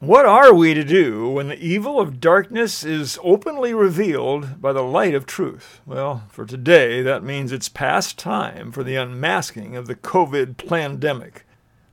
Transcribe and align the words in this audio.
What 0.00 0.24
are 0.24 0.54
we 0.54 0.72
to 0.72 0.82
do 0.82 1.28
when 1.28 1.48
the 1.48 1.62
evil 1.62 2.00
of 2.00 2.20
darkness 2.20 2.84
is 2.84 3.18
openly 3.22 3.74
revealed 3.74 4.58
by 4.58 4.72
the 4.72 4.80
light 4.80 5.14
of 5.14 5.26
truth? 5.26 5.82
Well, 5.84 6.22
for 6.30 6.46
today, 6.46 7.02
that 7.02 7.22
means 7.22 7.52
it's 7.52 7.68
past 7.68 8.18
time 8.18 8.72
for 8.72 8.82
the 8.82 8.96
unmasking 8.96 9.76
of 9.76 9.86
the 9.86 9.94
COVID 9.94 10.66
pandemic. 10.66 11.44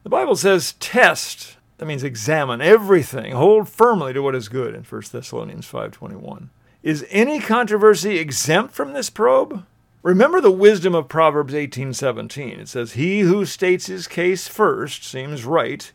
The 0.04 0.10
Bible 0.10 0.38
says 0.38 0.76
test, 0.80 1.58
that 1.80 1.86
means 1.86 2.02
examine 2.02 2.62
everything, 2.62 3.34
hold 3.34 3.68
firmly 3.68 4.14
to 4.14 4.22
what 4.22 4.36
is 4.36 4.48
good 4.48 4.74
in 4.74 4.84
1 4.84 5.12
Thessalonians 5.12 5.70
5:21. 5.70 6.50
Is 6.84 7.06
any 7.10 7.42
controversy 7.42 8.20
exempt 8.20 8.74
from 8.74 8.94
this 8.94 9.10
probe? 9.10 9.66
Remember 10.02 10.40
the 10.40 10.50
wisdom 10.50 10.96
of 10.96 11.10
Proverbs 11.10 11.54
18:17. 11.54 12.58
It 12.62 12.70
says, 12.70 12.94
"He 12.94 13.20
who 13.20 13.44
states 13.44 13.88
his 13.88 14.08
case 14.08 14.48
first 14.48 15.04
seems 15.04 15.44
right, 15.44 15.92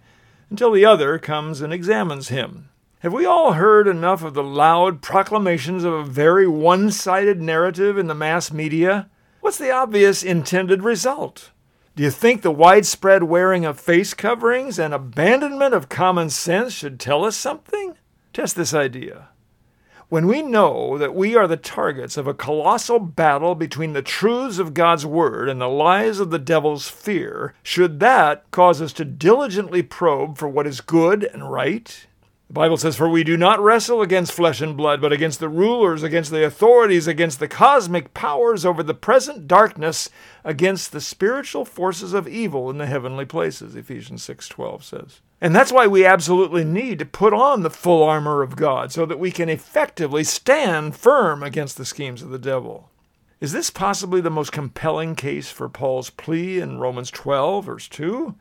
until 0.53 0.71
the 0.71 0.84
other 0.84 1.19
comes 1.19 1.62
and 1.62 1.73
examines 1.73 2.29
him. 2.29 2.68
Have 2.98 3.14
we 3.14 3.25
all 3.25 3.54
heard 3.54 3.89
enough 3.89 4.22
of 4.22 4.35
the 4.35 4.43
loud 4.43 5.00
proclamations 5.00 5.82
of 5.82 5.94
a 5.94 6.04
very 6.04 6.46
one 6.46 6.90
sided 6.90 7.40
narrative 7.40 7.96
in 7.96 8.07
the 8.07 8.14
mass 8.14 8.53
media? 8.53 9.08
What's 9.41 9.57
the 9.57 9.71
obvious 9.71 10.22
intended 10.22 10.82
result? 10.82 11.53
Do 11.96 12.03
you 12.03 12.11
think 12.11 12.43
the 12.43 12.50
widespread 12.50 13.22
wearing 13.22 13.64
of 13.64 13.80
face 13.80 14.13
coverings 14.13 14.79
and 14.79 14.93
abandonment 14.93 15.72
of 15.72 15.89
common 15.89 16.29
sense 16.29 16.75
should 16.75 17.00
tell 17.00 17.25
us 17.25 17.35
something? 17.35 17.96
Test 18.35 18.55
this 18.55 18.75
idea. 18.75 19.30
When 20.12 20.26
we 20.26 20.43
know 20.43 20.98
that 20.98 21.14
we 21.14 21.36
are 21.36 21.48
the 21.48 21.57
targets 21.57 22.18
of 22.18 22.26
a 22.26 22.34
colossal 22.34 22.98
battle 22.98 23.54
between 23.54 23.94
the 23.94 24.02
truths 24.02 24.58
of 24.58 24.75
God's 24.75 25.07
Word 25.07 25.48
and 25.48 25.58
the 25.58 25.71
lies 25.71 26.21
of 26.21 26.29
the 26.29 26.38
devil's 26.38 26.86
fear, 26.86 27.54
should 27.62 27.98
that 28.00 28.44
cause 28.50 28.82
us 28.82 28.93
to 28.93 29.07
diligently 29.07 29.82
probe 29.82 30.36
for 30.36 30.48
what 30.48 30.66
is 30.66 30.82
good 30.82 31.25
and 31.25 31.50
right? 31.50 32.06
The 32.48 32.52
Bible 32.52 32.77
says, 32.77 32.94
For 32.94 33.08
we 33.08 33.25
do 33.25 33.38
not 33.38 33.58
wrestle 33.58 34.02
against 34.02 34.34
flesh 34.34 34.61
and 34.61 34.77
blood, 34.77 35.00
but 35.00 35.14
against 35.14 35.41
the 35.41 35.48
rulers, 35.48 36.02
against 36.02 36.30
the 36.30 36.44
authorities, 36.44 37.06
against 37.06 37.41
the 37.41 37.48
cosmic 37.48 38.12
powers 38.12 38.66
over 38.66 38.82
the 38.82 38.92
present 38.92 39.48
darkness, 39.48 40.10
against 40.44 40.92
the 40.92 41.00
spiritual 41.00 41.64
forces 41.64 42.12
of 42.12 42.28
evil 42.28 42.69
in 42.69 42.76
the 42.76 42.84
heavenly 42.84 43.24
places, 43.24 43.74
Ephesians 43.74 44.22
6:12 44.22 44.84
says. 44.84 45.22
And 45.42 45.56
that's 45.56 45.72
why 45.72 45.88
we 45.88 46.06
absolutely 46.06 46.62
need 46.62 47.00
to 47.00 47.04
put 47.04 47.32
on 47.32 47.62
the 47.64 47.68
full 47.68 48.04
armor 48.04 48.42
of 48.42 48.54
God 48.54 48.92
so 48.92 49.04
that 49.04 49.18
we 49.18 49.32
can 49.32 49.48
effectively 49.48 50.22
stand 50.22 50.94
firm 50.94 51.42
against 51.42 51.76
the 51.76 51.84
schemes 51.84 52.22
of 52.22 52.30
the 52.30 52.38
devil. 52.38 52.90
Is 53.40 53.50
this 53.50 53.68
possibly 53.68 54.20
the 54.20 54.30
most 54.30 54.52
compelling 54.52 55.16
case 55.16 55.50
for 55.50 55.68
Paul's 55.68 56.10
plea 56.10 56.60
in 56.60 56.78
Romans 56.78 57.10
12, 57.10 57.64
verse 57.64 57.88
2? 57.88 58.36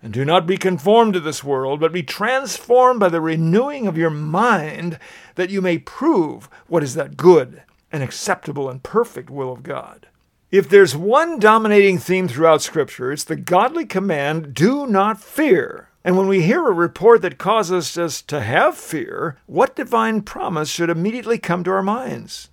And 0.00 0.12
do 0.12 0.24
not 0.24 0.46
be 0.46 0.56
conformed 0.56 1.14
to 1.14 1.20
this 1.20 1.42
world, 1.42 1.80
but 1.80 1.92
be 1.92 2.04
transformed 2.04 3.00
by 3.00 3.08
the 3.08 3.20
renewing 3.20 3.88
of 3.88 3.98
your 3.98 4.10
mind, 4.10 5.00
that 5.34 5.50
you 5.50 5.60
may 5.60 5.78
prove 5.78 6.48
what 6.68 6.84
is 6.84 6.94
that 6.94 7.16
good 7.16 7.64
and 7.90 8.00
acceptable 8.00 8.70
and 8.70 8.80
perfect 8.84 9.28
will 9.28 9.50
of 9.50 9.64
God. 9.64 10.06
If 10.52 10.68
there's 10.68 10.94
one 10.94 11.40
dominating 11.40 11.98
theme 11.98 12.28
throughout 12.28 12.62
Scripture, 12.62 13.10
it's 13.10 13.24
the 13.24 13.34
godly 13.34 13.86
command, 13.86 14.54
do 14.54 14.86
not 14.86 15.20
fear. 15.20 15.88
And 16.04 16.18
when 16.18 16.28
we 16.28 16.42
hear 16.42 16.68
a 16.68 16.72
report 16.72 17.22
that 17.22 17.38
causes 17.38 17.96
us 17.96 18.20
to 18.22 18.42
have 18.42 18.76
fear, 18.76 19.38
what 19.46 19.74
divine 19.74 20.20
promise 20.20 20.68
should 20.68 20.90
immediately 20.90 21.38
come 21.38 21.64
to 21.64 21.70
our 21.70 21.82
minds? 21.82 22.50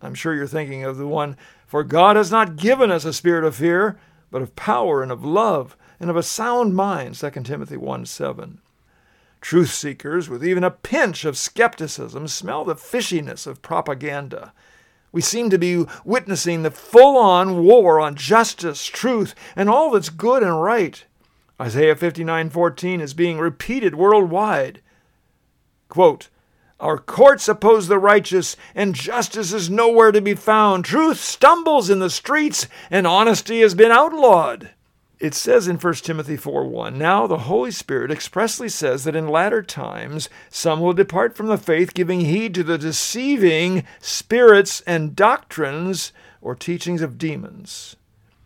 I'm 0.00 0.14
sure 0.14 0.34
you're 0.34 0.46
thinking 0.46 0.84
of 0.84 0.96
the 0.96 1.06
one, 1.06 1.36
For 1.66 1.84
God 1.84 2.16
has 2.16 2.30
not 2.30 2.56
given 2.56 2.90
us 2.90 3.04
a 3.04 3.12
spirit 3.12 3.44
of 3.44 3.56
fear, 3.56 3.98
but 4.30 4.40
of 4.40 4.56
power 4.56 5.02
and 5.02 5.12
of 5.12 5.22
love 5.22 5.76
and 6.00 6.08
of 6.08 6.16
a 6.16 6.22
sound 6.22 6.74
mind, 6.74 7.14
2 7.14 7.30
Timothy 7.42 7.76
1 7.76 8.06
7. 8.06 8.60
Truth 9.42 9.70
seekers, 9.70 10.30
with 10.30 10.42
even 10.42 10.64
a 10.64 10.70
pinch 10.70 11.26
of 11.26 11.36
skepticism, 11.36 12.26
smell 12.28 12.64
the 12.64 12.74
fishiness 12.74 13.46
of 13.46 13.60
propaganda. 13.60 14.54
We 15.12 15.20
seem 15.20 15.50
to 15.50 15.58
be 15.58 15.84
witnessing 16.04 16.62
the 16.62 16.70
full 16.70 17.18
on 17.18 17.62
war 17.64 18.00
on 18.00 18.16
justice, 18.16 18.86
truth, 18.86 19.34
and 19.54 19.68
all 19.68 19.90
that's 19.90 20.08
good 20.08 20.42
and 20.42 20.62
right. 20.62 21.04
Isaiah 21.60 21.94
59:14 21.94 23.00
is 23.00 23.14
being 23.14 23.38
repeated 23.38 23.94
worldwide. 23.94 24.80
Quote, 25.88 26.28
our 26.80 26.98
courts 26.98 27.48
oppose 27.48 27.86
the 27.86 28.00
righteous, 28.00 28.56
and 28.74 28.94
justice 28.94 29.52
is 29.52 29.70
nowhere 29.70 30.10
to 30.10 30.20
be 30.20 30.34
found. 30.34 30.84
Truth 30.84 31.18
stumbles 31.18 31.88
in 31.88 32.00
the 32.00 32.10
streets, 32.10 32.66
and 32.90 33.06
honesty 33.06 33.60
has 33.60 33.74
been 33.74 33.92
outlawed. 33.92 34.70
It 35.20 35.34
says 35.34 35.68
in 35.68 35.78
1 35.78 35.94
Timothy 36.04 36.36
4:1, 36.36 36.98
Now 36.98 37.28
the 37.28 37.38
Holy 37.38 37.70
Spirit 37.70 38.10
expressly 38.10 38.68
says 38.68 39.04
that 39.04 39.14
in 39.14 39.28
latter 39.28 39.62
times 39.62 40.28
some 40.50 40.80
will 40.80 40.92
depart 40.92 41.36
from 41.36 41.46
the 41.46 41.56
faith, 41.56 41.94
giving 41.94 42.22
heed 42.22 42.54
to 42.56 42.64
the 42.64 42.76
deceiving 42.76 43.84
spirits 44.00 44.82
and 44.86 45.14
doctrines 45.14 46.12
or 46.42 46.56
teachings 46.56 47.00
of 47.00 47.16
demons 47.16 47.94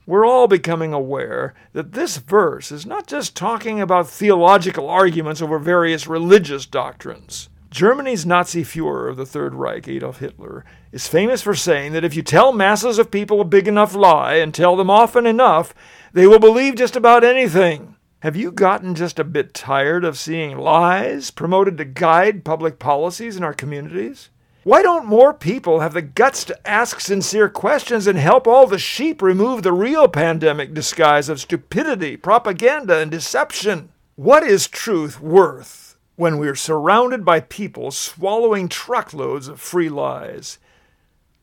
we're 0.08 0.24
all 0.24 0.48
becoming 0.48 0.94
aware 0.94 1.52
that 1.74 1.92
this 1.92 2.16
verse 2.16 2.72
is 2.72 2.86
not 2.86 3.06
just 3.06 3.36
talking 3.36 3.78
about 3.78 4.08
theological 4.08 4.88
arguments 4.88 5.42
over 5.42 5.58
various 5.58 6.06
religious 6.06 6.64
doctrines. 6.64 7.50
Germany's 7.70 8.24
Nazi 8.24 8.64
Fuhrer 8.64 9.10
of 9.10 9.18
the 9.18 9.26
Third 9.26 9.54
Reich, 9.54 9.86
Adolf 9.86 10.20
Hitler, 10.20 10.64
is 10.92 11.06
famous 11.06 11.42
for 11.42 11.54
saying 11.54 11.92
that 11.92 12.06
if 12.06 12.16
you 12.16 12.22
tell 12.22 12.54
masses 12.54 12.98
of 12.98 13.10
people 13.10 13.42
a 13.42 13.44
big 13.44 13.68
enough 13.68 13.94
lie 13.94 14.36
and 14.36 14.54
tell 14.54 14.76
them 14.76 14.88
often 14.88 15.26
enough, 15.26 15.74
they 16.14 16.26
will 16.26 16.38
believe 16.38 16.76
just 16.76 16.97
about 16.97 17.22
anything. 17.22 17.94
Have 18.20 18.34
you 18.34 18.50
gotten 18.50 18.94
just 18.94 19.18
a 19.18 19.24
bit 19.24 19.52
tired 19.52 20.06
of 20.06 20.16
seeing 20.16 20.56
lies 20.56 21.30
promoted 21.30 21.76
to 21.76 21.84
guide 21.84 22.47
public 22.47 22.78
policies 22.78 23.36
in 23.36 23.44
our 23.44 23.52
communities? 23.52 24.30
Why 24.68 24.82
don't 24.82 25.06
more 25.06 25.32
people 25.32 25.80
have 25.80 25.94
the 25.94 26.02
guts 26.02 26.44
to 26.44 26.68
ask 26.68 27.00
sincere 27.00 27.48
questions 27.48 28.06
and 28.06 28.18
help 28.18 28.46
all 28.46 28.66
the 28.66 28.78
sheep 28.78 29.22
remove 29.22 29.62
the 29.62 29.72
real 29.72 30.08
pandemic 30.08 30.74
disguise 30.74 31.30
of 31.30 31.40
stupidity, 31.40 32.18
propaganda, 32.18 32.98
and 32.98 33.10
deception? 33.10 33.88
What 34.14 34.42
is 34.42 34.68
truth 34.68 35.22
worth 35.22 35.96
when 36.16 36.36
we're 36.36 36.54
surrounded 36.54 37.24
by 37.24 37.40
people 37.40 37.90
swallowing 37.90 38.68
truckloads 38.68 39.48
of 39.48 39.58
free 39.58 39.88
lies? 39.88 40.58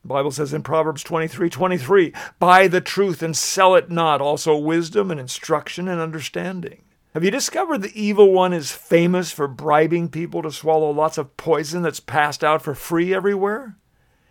The 0.02 0.08
Bible 0.08 0.30
says 0.30 0.54
in 0.54 0.62
Proverbs 0.62 1.02
23 1.02 1.50
23, 1.50 2.12
buy 2.38 2.68
the 2.68 2.80
truth 2.80 3.24
and 3.24 3.36
sell 3.36 3.74
it 3.74 3.90
not, 3.90 4.20
also 4.20 4.56
wisdom 4.56 5.10
and 5.10 5.18
instruction 5.18 5.88
and 5.88 6.00
understanding. 6.00 6.82
Have 7.16 7.24
you 7.24 7.30
discovered 7.30 7.80
the 7.80 7.98
evil 7.98 8.30
one 8.30 8.52
is 8.52 8.72
famous 8.72 9.32
for 9.32 9.48
bribing 9.48 10.10
people 10.10 10.42
to 10.42 10.52
swallow 10.52 10.90
lots 10.90 11.16
of 11.16 11.38
poison 11.38 11.80
that's 11.80 11.98
passed 11.98 12.44
out 12.44 12.60
for 12.60 12.74
free 12.74 13.14
everywhere? 13.14 13.78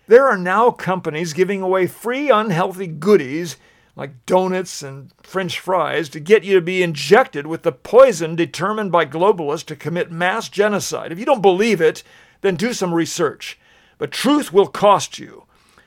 There 0.06 0.28
are 0.28 0.38
now 0.38 0.70
companies 0.70 1.34
giving 1.34 1.64
away 1.64 1.88
free 1.88 2.30
unhealthy 2.30 2.86
goodies 2.86 3.58
like 3.96 4.28
donuts 4.28 4.84
and 4.84 5.12
french 5.24 5.60
fries 5.60 6.10
to 6.10 6.20
get 6.20 6.44
you 6.44 6.54
to 6.54 6.62
be 6.62 6.84
injected 6.84 7.48
with 7.48 7.64
the 7.64 7.72
poison 7.72 8.36
determined 8.36 8.92
by 8.92 9.08
globalists 9.08 9.66
to 9.66 9.76
commit 9.76 10.12
mass 10.12 10.48
genocide. 10.48 11.12
If 11.12 11.18
you 11.18 11.26
don't 11.26 11.42
believe 11.42 11.82
it, 11.82 12.04
then 12.42 12.56
do 12.56 12.72
some 12.72 12.94
research. 12.94 13.58
But 13.98 14.12
truth 14.12 14.54
will 14.54 14.68
cost 14.68 15.18
you. 15.18 15.46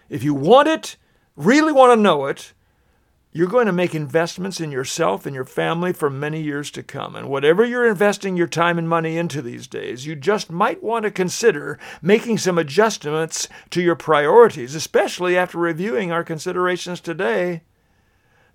If 0.09 0.25
you 0.25 0.35
want 0.35 0.67
it, 0.67 0.97
really 1.37 1.71
want 1.71 1.97
to 1.97 2.03
know 2.03 2.27
it, 2.27 2.55
you're 3.39 3.47
going 3.47 3.67
to 3.67 3.73
make 3.73 3.95
investments 3.95 4.61
in 4.61 4.73
yourself 4.73 5.25
and 5.25 5.33
your 5.33 5.45
family 5.45 5.93
for 5.93 6.11
many 6.11 6.43
years 6.43 6.73
to 6.73 6.83
come. 6.83 7.15
And 7.15 7.29
whatever 7.29 7.65
you're 7.65 7.87
investing 7.87 8.37
your 8.37 8.49
time 8.49 8.79
and 8.79 8.89
money 8.89 9.17
into 9.17 9.41
these 9.41 9.69
days, 9.69 10.05
you 10.05 10.17
just 10.17 10.51
might 10.51 10.83
want 10.83 11.05
to 11.05 11.13
consider 11.13 11.79
making 12.03 12.39
some 12.39 12.59
adjustments 12.59 13.47
to 13.71 13.81
your 13.81 13.95
priorities, 13.95 14.75
especially 14.75 15.39
after 15.39 15.57
reviewing 15.57 16.11
our 16.11 16.25
considerations 16.25 16.99
today. 16.99 17.63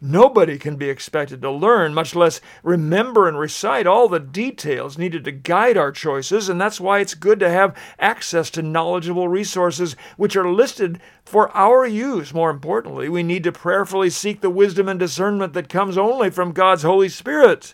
Nobody 0.06 0.58
can 0.58 0.76
be 0.76 0.90
expected 0.90 1.42
to 1.44 1.50
learn, 1.50 1.94
much 1.94 2.14
less 2.14 2.42
remember 2.62 3.26
and 3.26 3.40
recite 3.40 3.88
all 3.88 4.10
the 4.10 4.20
details 4.20 4.98
needed 4.98 5.24
to 5.24 5.32
guide 5.32 5.78
our 5.78 5.94
choices, 5.94 6.50
and 6.50 6.60
that's 6.60 6.82
why 6.82 7.00
it's 7.00 7.14
good 7.14 7.40
to 7.40 7.50
have 7.50 7.74
access 7.98 8.50
to 8.50 8.62
knowledgeable 8.62 9.30
resources 9.30 9.96
which 10.18 10.36
are 10.36 10.52
listed 10.52 11.00
for 11.24 11.56
our 11.56 11.88
use. 11.88 12.34
More 12.34 12.50
importantly, 12.50 13.08
we 13.08 13.24
need 13.24 13.46
to 13.46 13.54
prayerfully 13.54 14.10
seek 14.10 14.42
the 14.42 14.50
wisdom 14.50 14.90
and 14.90 15.00
discernment 15.00 15.54
that 15.54 15.70
comes 15.70 15.98
only 15.98 16.30
from 16.30 16.52
God's 16.52 16.84
Holy 16.84 17.08
Spirit. 17.08 17.74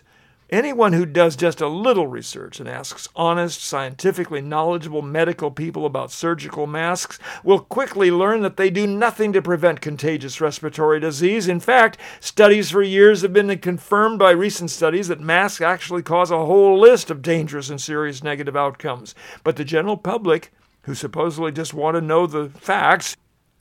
Anyone 0.50 0.94
who 0.94 1.06
does 1.06 1.36
just 1.36 1.60
a 1.60 1.68
little 1.68 2.08
research 2.08 2.58
and 2.58 2.68
asks 2.68 3.06
honest, 3.14 3.62
scientifically 3.62 4.40
knowledgeable 4.40 5.00
medical 5.00 5.52
people 5.52 5.86
about 5.86 6.10
surgical 6.10 6.66
masks 6.66 7.20
will 7.44 7.60
quickly 7.60 8.10
learn 8.10 8.42
that 8.42 8.56
they 8.56 8.68
do 8.68 8.84
nothing 8.84 9.32
to 9.32 9.42
prevent 9.42 9.80
contagious 9.80 10.40
respiratory 10.40 10.98
disease. 10.98 11.46
In 11.46 11.60
fact, 11.60 11.98
studies 12.18 12.72
for 12.72 12.82
years 12.82 13.22
have 13.22 13.32
been 13.32 13.56
confirmed 13.60 14.18
by 14.18 14.32
recent 14.32 14.70
studies 14.70 15.06
that 15.06 15.20
masks 15.20 15.60
actually 15.60 16.02
cause 16.02 16.32
a 16.32 16.44
whole 16.44 16.80
list 16.80 17.12
of 17.12 17.22
dangerous 17.22 17.70
and 17.70 17.80
serious 17.80 18.24
negative 18.24 18.56
outcomes. 18.56 19.14
But 19.44 19.54
the 19.54 19.64
general 19.64 19.96
public, 19.96 20.50
who 20.82 20.96
supposedly 20.96 21.52
just 21.52 21.74
want 21.74 21.94
to 21.94 22.00
know 22.00 22.26
the 22.26 22.48
facts, 22.48 23.16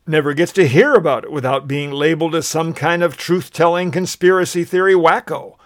never 0.07 0.33
gets 0.33 0.53
to 0.53 0.67
hear 0.67 0.95
about 0.95 1.25
it 1.25 1.31
without 1.31 1.67
being 1.67 1.91
labeled 1.91 2.33
as 2.33 2.47
some 2.47 2.73
kind 2.73 3.03
of 3.03 3.15
truth 3.15 3.53
telling 3.53 3.91
conspiracy 3.91 4.63
theory 4.63 4.95
wacko. 4.95 5.58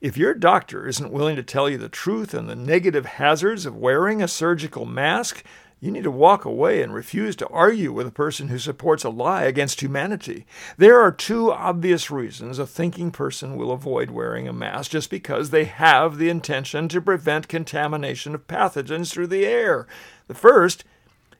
If 0.00 0.16
your 0.16 0.32
doctor 0.32 0.86
isn't 0.86 1.10
willing 1.10 1.34
to 1.36 1.42
tell 1.42 1.68
you 1.68 1.76
the 1.76 1.88
truth 1.88 2.32
and 2.32 2.48
the 2.48 2.54
negative 2.54 3.04
hazards 3.04 3.66
of 3.66 3.74
wearing 3.74 4.22
a 4.22 4.28
surgical 4.28 4.86
mask, 4.86 5.42
you 5.80 5.90
need 5.90 6.04
to 6.04 6.10
walk 6.10 6.44
away 6.44 6.82
and 6.82 6.94
refuse 6.94 7.34
to 7.36 7.48
argue 7.48 7.92
with 7.92 8.06
a 8.06 8.12
person 8.12 8.46
who 8.46 8.60
supports 8.60 9.02
a 9.02 9.10
lie 9.10 9.42
against 9.42 9.80
humanity. 9.80 10.46
There 10.76 11.00
are 11.00 11.10
two 11.10 11.50
obvious 11.50 12.12
reasons 12.12 12.60
a 12.60 12.66
thinking 12.66 13.10
person 13.10 13.56
will 13.56 13.72
avoid 13.72 14.12
wearing 14.12 14.46
a 14.46 14.52
mask 14.52 14.92
just 14.92 15.10
because 15.10 15.50
they 15.50 15.64
have 15.64 16.18
the 16.18 16.28
intention 16.28 16.88
to 16.88 17.00
prevent 17.00 17.48
contamination 17.48 18.36
of 18.36 18.46
pathogens 18.46 19.10
through 19.10 19.28
the 19.28 19.46
air. 19.46 19.88
The 20.28 20.34
first 20.34 20.84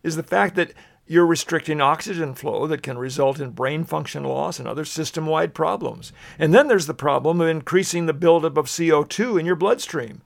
is 0.03 0.17
the 0.17 0.25
fact 0.25 0.57
that 0.57 0.73
you're 1.09 1.27
restricting 1.27 1.81
oxygen 1.81 2.35
flow 2.35 2.67
that 2.67 2.83
can 2.83 2.99
result 2.99 3.41
in 3.41 3.51
brain 3.51 3.83
function 3.83 4.25
loss 4.25 4.59
and 4.59 4.69
other 4.69 4.85
system 4.85 5.27
wide 5.27 5.55
problems. 5.55 6.13
And 6.39 6.55
then 6.55 6.69
there's 6.69 6.87
the 6.87 6.95
problem 6.95 7.41
of 7.41 7.49
increasing 7.49 8.07
the 8.07 8.13
buildup 8.13 8.59
of 8.59 8.67
CO2 8.67 9.41
in 9.41 9.47
your 9.47 9.57
bloodstream. 9.57 10.21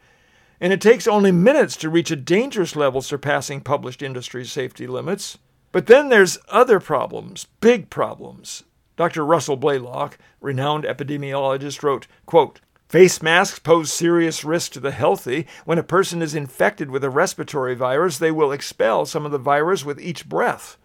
And 0.60 0.72
it 0.72 0.80
takes 0.80 1.06
only 1.06 1.32
minutes 1.32 1.76
to 1.76 1.88
reach 1.88 2.10
a 2.10 2.16
dangerous 2.16 2.74
level 2.74 3.00
surpassing 3.00 3.60
published 3.60 4.02
industry 4.02 4.44
safety 4.44 4.86
limits. 4.86 5.38
But 5.70 5.86
then 5.86 6.08
there's 6.08 6.38
other 6.48 6.80
problems, 6.80 7.46
big 7.60 7.88
problems. 7.88 8.64
Dr. 8.96 9.24
Russell 9.24 9.56
Blaylock, 9.56 10.18
renowned 10.40 10.84
epidemiologist, 10.84 11.82
wrote, 11.82 12.06
quote, 12.26 12.60
Face 12.92 13.22
masks 13.22 13.58
pose 13.58 13.90
serious 13.90 14.44
risk 14.44 14.72
to 14.72 14.78
the 14.78 14.90
healthy. 14.90 15.46
When 15.64 15.78
a 15.78 15.82
person 15.82 16.20
is 16.20 16.34
infected 16.34 16.90
with 16.90 17.02
a 17.02 17.08
respiratory 17.08 17.74
virus, 17.74 18.18
they 18.18 18.30
will 18.30 18.52
expel 18.52 19.06
some 19.06 19.24
of 19.24 19.32
the 19.32 19.38
virus 19.38 19.82
with 19.82 19.98
each 19.98 20.28
breath. 20.28 20.76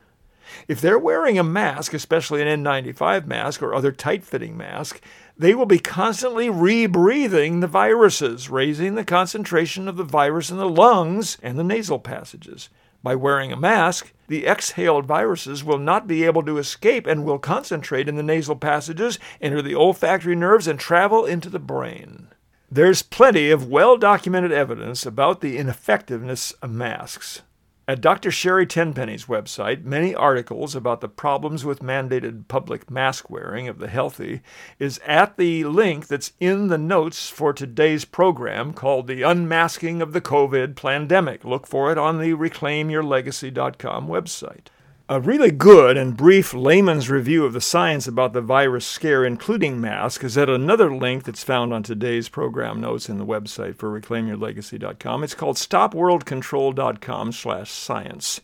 If 0.69 0.80
they're 0.80 0.98
wearing 0.98 1.38
a 1.38 1.44
mask, 1.44 1.94
especially 1.94 2.42
an 2.42 2.63
N95 2.63 3.25
mask 3.25 3.62
or 3.62 3.75
other 3.75 3.92
tight 3.92 4.24
fitting 4.24 4.56
mask, 4.56 5.01
they 5.38 5.54
will 5.54 5.65
be 5.65 5.80
constantly 5.80 6.48
rebreathing 6.48 7.59
the 7.59 7.68
viruses, 7.68 8.50
raising 8.50 8.95
the 8.95 9.03
concentration 9.03 9.89
of 9.89 9.98
the 9.98 10.06
virus 10.06 10.50
in 10.50 10.56
the 10.56 10.69
lungs 10.69 11.38
and 11.44 11.60
the 11.60 11.63
nasal 11.65 12.00
passages. 12.00 12.69
By 13.04 13.16
wearing 13.16 13.52
a 13.52 13.58
mask, 13.58 14.12
the 14.28 14.46
exhaled 14.46 15.06
viruses 15.06 15.64
will 15.64 15.78
not 15.78 16.08
be 16.08 16.24
able 16.24 16.44
to 16.44 16.58
escape 16.58 17.08
and 17.08 17.24
will 17.24 17.40
concentrate 17.40 18.10
in 18.10 18.16
the 18.16 18.24
nasal 18.24 18.56
passages, 18.56 19.20
enter 19.40 19.62
the 19.62 19.76
olfactory 19.76 20.36
nerves, 20.36 20.68
and 20.68 20.80
travel 20.80 21.26
into 21.26 21.50
the 21.50 21.60
brain. 21.60 22.28
There's 22.70 23.02
plenty 23.02 23.50
of 23.50 23.70
well 23.70 23.98
documented 23.98 24.52
evidence 24.52 25.06
about 25.06 25.40
the 25.40 25.58
ineffectiveness 25.58 26.52
of 26.62 26.72
masks. 26.72 27.42
At 27.89 28.01
Dr. 28.01 28.31
Sherry 28.31 28.68
Tenpenny's 28.68 29.28
website, 29.28 29.86
many 29.86 30.13
articles 30.13 30.75
about 30.75 31.00
the 31.00 31.07
problems 31.07 31.63
with 31.63 31.80
mandated 31.80 32.50
public 32.50 32.92
mask 32.92 33.30
wearing 33.30 33.69
of 33.69 33.80
the 33.80 33.88
healthy 33.88 34.42
is 34.78 35.00
at 35.06 35.38
the 35.38 35.63
link 35.63 36.07
that's 36.07 36.34
in 36.42 36.68
the 36.68 36.78
notes 36.78 37.30
for 37.30 37.54
today's 37.54 38.04
program 38.04 38.74
called 38.74 39.07
The 39.07 39.22
Unmasking 39.22 40.01
of 40.01 40.12
the 40.12 40.19
COVID 40.19 40.75
Pandemic. 40.75 41.45
Look 41.45 41.66
for 41.66 41.89
it 41.89 41.98
on 41.98 42.19
the 42.19 42.34
reclaimyourlegacy.com 42.34 44.10
website. 44.10 44.68
A 45.09 45.21
really 45.21 45.51
good 45.51 45.95
and 45.95 46.18
brief 46.18 46.54
layman's 46.54 47.09
review 47.09 47.45
of 47.45 47.54
the 47.54 47.62
science 47.62 48.09
about 48.09 48.33
the 48.33 48.42
virus 48.42 48.86
scare, 48.86 49.24
including 49.24 49.80
masks, 49.80 50.21
is 50.25 50.38
at 50.38 50.50
another 50.50 50.94
link 50.94 51.24
that's 51.24 51.45
found 51.45 51.74
on 51.74 51.81
today's 51.81 52.27
program 52.27 52.81
notes 52.81 53.07
in 53.07 53.18
the 53.18 53.25
website 53.25 53.77
for 53.77 53.89
reclaimyourlegacy.com. 53.89 55.24
It's 55.24 55.33
called 55.33 55.56
stopworldcontrol.com 55.56 57.31
slash 57.31 57.71
science. 57.71 58.42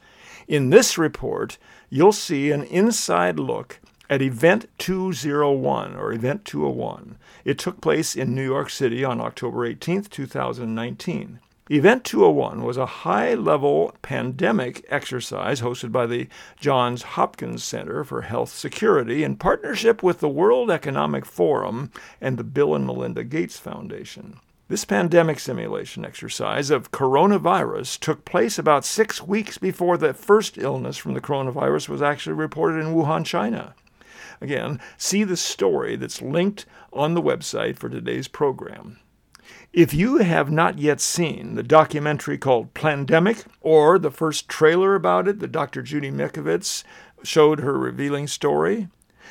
In 0.47 0.69
this 0.69 0.97
report, 0.97 1.57
you'll 1.89 2.13
see 2.13 2.49
an 2.51 2.63
inside 2.63 3.39
look 3.39 3.81
at 4.09 4.21
Event 4.21 4.69
201 4.77 5.97
or 5.97 6.13
Event 6.13 6.45
201. 6.45 7.17
It 7.43 7.59
took 7.59 7.81
place 7.81 8.15
in 8.15 8.33
New 8.33 8.45
York 8.45 8.69
City 8.69 9.03
on 9.03 9.19
October 9.19 9.65
18, 9.65 10.03
2019. 10.03 11.39
Event 11.71 12.03
201 12.03 12.61
was 12.63 12.75
a 12.75 12.85
high 12.85 13.35
level 13.35 13.95
pandemic 14.01 14.85
exercise 14.89 15.61
hosted 15.61 15.93
by 15.93 16.05
the 16.05 16.27
Johns 16.59 17.03
Hopkins 17.03 17.63
Center 17.63 18.03
for 18.03 18.23
Health 18.23 18.49
Security 18.49 19.23
in 19.23 19.37
partnership 19.37 20.03
with 20.03 20.19
the 20.19 20.27
World 20.27 20.69
Economic 20.69 21.25
Forum 21.25 21.89
and 22.19 22.37
the 22.37 22.43
Bill 22.43 22.75
and 22.75 22.85
Melinda 22.85 23.23
Gates 23.23 23.59
Foundation. 23.59 24.41
This 24.67 24.83
pandemic 24.83 25.39
simulation 25.39 26.03
exercise 26.03 26.69
of 26.69 26.91
coronavirus 26.91 27.97
took 27.97 28.25
place 28.25 28.59
about 28.59 28.83
six 28.83 29.21
weeks 29.21 29.57
before 29.57 29.95
the 29.95 30.13
first 30.13 30.57
illness 30.57 30.97
from 30.97 31.13
the 31.13 31.21
coronavirus 31.21 31.87
was 31.87 32.01
actually 32.01 32.33
reported 32.33 32.81
in 32.85 32.93
Wuhan, 32.93 33.25
China. 33.25 33.73
Again, 34.41 34.81
see 34.97 35.23
the 35.23 35.37
story 35.37 35.95
that's 35.95 36.21
linked 36.21 36.65
on 36.91 37.13
the 37.13 37.21
website 37.21 37.77
for 37.77 37.87
today's 37.87 38.27
program. 38.27 38.99
If 39.71 39.93
you 39.93 40.17
have 40.17 40.51
not 40.51 40.79
yet 40.79 41.01
seen 41.01 41.55
the 41.55 41.63
documentary 41.63 42.37
called 42.37 42.73
Plandemic 42.73 43.45
or 43.61 43.97
the 43.97 44.11
first 44.11 44.47
trailer 44.47 44.95
about 44.95 45.27
it 45.27 45.39
that 45.39 45.51
Dr. 45.51 45.81
Judy 45.81 46.11
Mikovits 46.11 46.83
showed 47.23 47.59
her 47.59 47.77
revealing 47.77 48.27
story, 48.27 48.87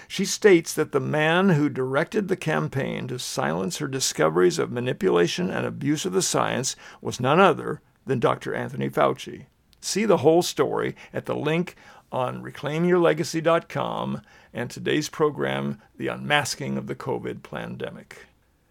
she 0.09 0.25
states 0.25 0.75
that 0.75 0.93
the 0.93 1.01
man 1.01 1.51
who 1.51 1.69
directed 1.69 2.29
the 2.29 2.37
campaign 2.37 3.09
to 3.09 3.19
silence 3.19 3.79
her 3.79 3.89
discoveries 3.89 4.59
of 4.59 4.71
manipulation 4.71 5.51
and 5.51 5.65
abuse 5.65 6.05
of 6.05 6.13
the 6.13 6.23
science 6.23 6.77
was 7.01 7.21
none 7.21 7.41
other 7.41 7.81
than 8.07 8.19
Dr. 8.19 8.55
Anthony 8.55 8.91
Fauci. 8.91 9.47
See 9.81 10.05
the 10.05 10.19
whole 10.19 10.43
story 10.43 10.95
at 11.13 11.27
the 11.27 11.35
link 11.35 11.77
on 12.11 12.43
reclaimyourlegacy.com 12.43 14.23
and 14.53 14.71
today's 14.71 15.09
program, 15.09 15.81
The 15.97 16.09
Unmasking 16.09 16.77
of 16.77 16.87
the 16.87 16.95
COVID 16.95 17.43
Pandemic. 17.43 18.27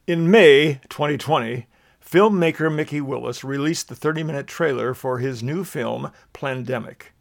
In 0.07 0.31
May 0.31 0.81
2020, 0.89 1.67
filmmaker 2.03 2.73
Mikki 2.73 3.01
Willis 3.01 3.43
released 3.43 3.87
the 3.87 3.95
30 3.95 4.23
minute 4.23 4.47
trailer 4.47 4.95
for 4.95 5.19
his 5.19 5.43
new 5.43 5.63
film, 5.63 6.11
Plandemic. 6.33 7.11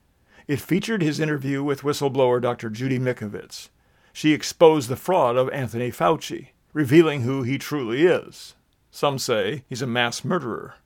It 0.48 0.60
featured 0.62 1.02
his 1.02 1.20
interview 1.20 1.62
with 1.62 1.82
whistleblower 1.82 2.40
Dr. 2.40 2.70
Judy 2.70 2.98
Mikovits. 2.98 3.68
She 4.14 4.32
exposed 4.32 4.88
the 4.88 4.96
fraud 4.96 5.36
of 5.36 5.50
Anthony 5.50 5.90
Fauci, 5.90 6.48
revealing 6.72 7.20
who 7.20 7.42
he 7.42 7.58
truly 7.58 8.06
is. 8.06 8.54
Some 8.90 9.18
say 9.18 9.62
he's 9.68 9.82
a 9.82 9.86
mass 9.86 10.24
murderer. 10.24 10.76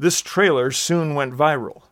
This 0.00 0.22
trailer 0.22 0.72
soon 0.72 1.14
went 1.14 1.32
viral. 1.32 1.84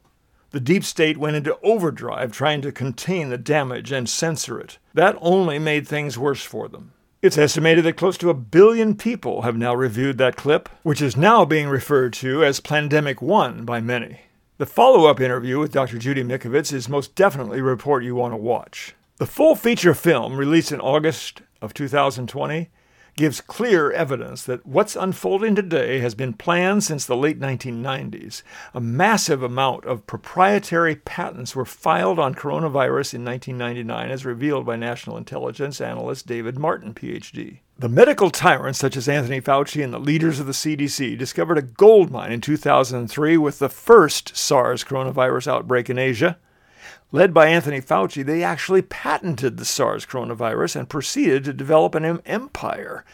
The 0.51 0.59
deep 0.59 0.83
state 0.83 1.17
went 1.17 1.37
into 1.37 1.61
overdrive 1.63 2.33
trying 2.33 2.61
to 2.63 2.73
contain 2.73 3.29
the 3.29 3.39
damage 3.39 3.93
and 3.93 4.09
censor 4.09 4.59
it. 4.59 4.79
That 4.95 5.17
only 5.21 5.61
made 5.61 5.87
things 5.87 6.19
worse 6.19 6.43
for 6.43 6.69
them. 6.69 6.94
It's 7.25 7.39
estimated 7.39 7.87
that 7.87 7.97
close 7.97 8.19
to 8.19 8.29
a 8.29 8.35
billion 8.35 8.97
people 8.97 9.41
have 9.41 9.57
now 9.57 9.75
reviewed 9.75 10.19
that 10.19 10.37
clip, 10.37 10.69
which 10.83 11.01
is 11.01 11.17
now 11.17 11.47
being 11.47 11.69
referred 11.69 12.13
to 12.13 12.45
as 12.45 12.61
Plandemic 12.61 13.23
1 13.23 13.65
by 13.65 13.81
many. 13.81 14.21
The 14.59 14.67
follow 14.67 15.07
up 15.07 15.23
interview 15.23 15.59
with 15.59 15.73
Dr. 15.73 15.97
Judy 15.97 16.23
Mikovits 16.23 16.71
is 16.71 16.87
most 16.87 17.15
definitely 17.15 17.61
a 17.61 17.63
report 17.63 18.05
you 18.05 18.15
want 18.15 18.35
to 18.35 18.37
watch. 18.37 18.95
The 19.17 19.25
full 19.25 19.57
feature 19.57 19.95
film, 19.95 20.37
released 20.37 20.71
in 20.71 20.83
August 20.83 21.41
of 21.63 21.73
2020, 21.73 22.69
gives 23.17 23.41
clear 23.41 23.91
evidence 23.93 24.43
that 24.43 24.67
what's 24.67 24.97
unfolding 24.97 25.55
today 25.55 26.01
has 26.01 26.15
been 26.15 26.33
planned 26.33 26.85
since 26.85 27.07
the 27.07 27.17
late 27.17 27.39
1990s. 27.39 28.43
A 28.73 28.81
massive 28.81 29.43
amount 29.43 29.85
of 29.85 30.07
proprietary 30.07 30.97
patents 30.97 31.55
were 31.55 31.65
filed 31.65 32.19
on 32.19 32.35
coronavirus 32.35 33.15
in 33.15 33.25
1999, 33.25 34.11
as 34.11 34.25
revealed 34.25 34.67
by 34.67 34.77
national 34.77 35.17
intelligence 35.17 35.81
analyst 35.81 36.27
David 36.27 36.59
Martin, 36.59 36.95
PhD. 36.95 37.61
The 37.77 37.89
medical 37.89 38.31
tyrants 38.31 38.79
such 38.79 38.97
as 38.97 39.09
Anthony 39.09 39.41
Fauci 39.41 39.83
and 39.83 39.93
the 39.93 39.99
leaders 39.99 40.39
of 40.39 40.47
the 40.47 40.53
CDC 40.53 41.19
discovered 41.19 41.59
a 41.59 41.63
gold 41.63 42.11
mine 42.11 42.31
in 42.31 42.41
2003 42.41 43.37
with 43.37 43.59
the 43.59 43.69
first 43.69 44.37
SARS 44.37 44.85
coronavirus 44.85 45.49
outbreak 45.49 45.91
in 45.91 45.99
Asia. 45.99 46.39
Led 47.15 47.33
by 47.33 47.47
Anthony 47.47 47.81
Fauci, 47.81 48.27
they 48.27 48.43
actually 48.43 48.83
patented 48.83 49.57
the 49.57 49.65
SARS 49.65 50.05
coronavirus 50.05 50.75
and 50.75 50.89
proceeded 50.89 51.45
to 51.45 51.53
develop 51.53 51.95
an 51.95 52.21
empire. 52.27 53.05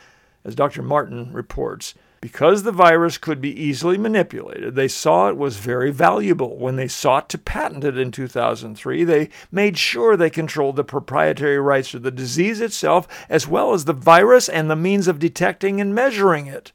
As 0.42 0.54
Dr. 0.54 0.80
Martin 0.80 1.30
reports, 1.34 1.92
because 2.22 2.62
the 2.62 2.72
virus 2.72 3.18
could 3.18 3.42
be 3.42 3.54
easily 3.54 3.98
manipulated, 3.98 4.74
they 4.74 4.88
saw 4.88 5.28
it 5.28 5.36
was 5.36 5.58
very 5.58 5.90
valuable. 5.90 6.56
When 6.56 6.76
they 6.76 6.88
sought 6.88 7.28
to 7.28 7.36
patent 7.36 7.84
it 7.84 7.98
in 7.98 8.10
2003, 8.10 9.04
they 9.04 9.28
made 9.52 9.76
sure 9.76 10.16
they 10.16 10.30
controlled 10.30 10.76
the 10.76 10.82
proprietary 10.84 11.58
rights 11.58 11.90
to 11.90 11.98
the 11.98 12.10
disease 12.10 12.62
itself, 12.62 13.06
as 13.28 13.46
well 13.46 13.74
as 13.74 13.84
the 13.84 13.92
virus 13.92 14.48
and 14.48 14.70
the 14.70 14.76
means 14.76 15.08
of 15.08 15.18
detecting 15.18 15.78
and 15.78 15.94
measuring 15.94 16.46
it. 16.46 16.72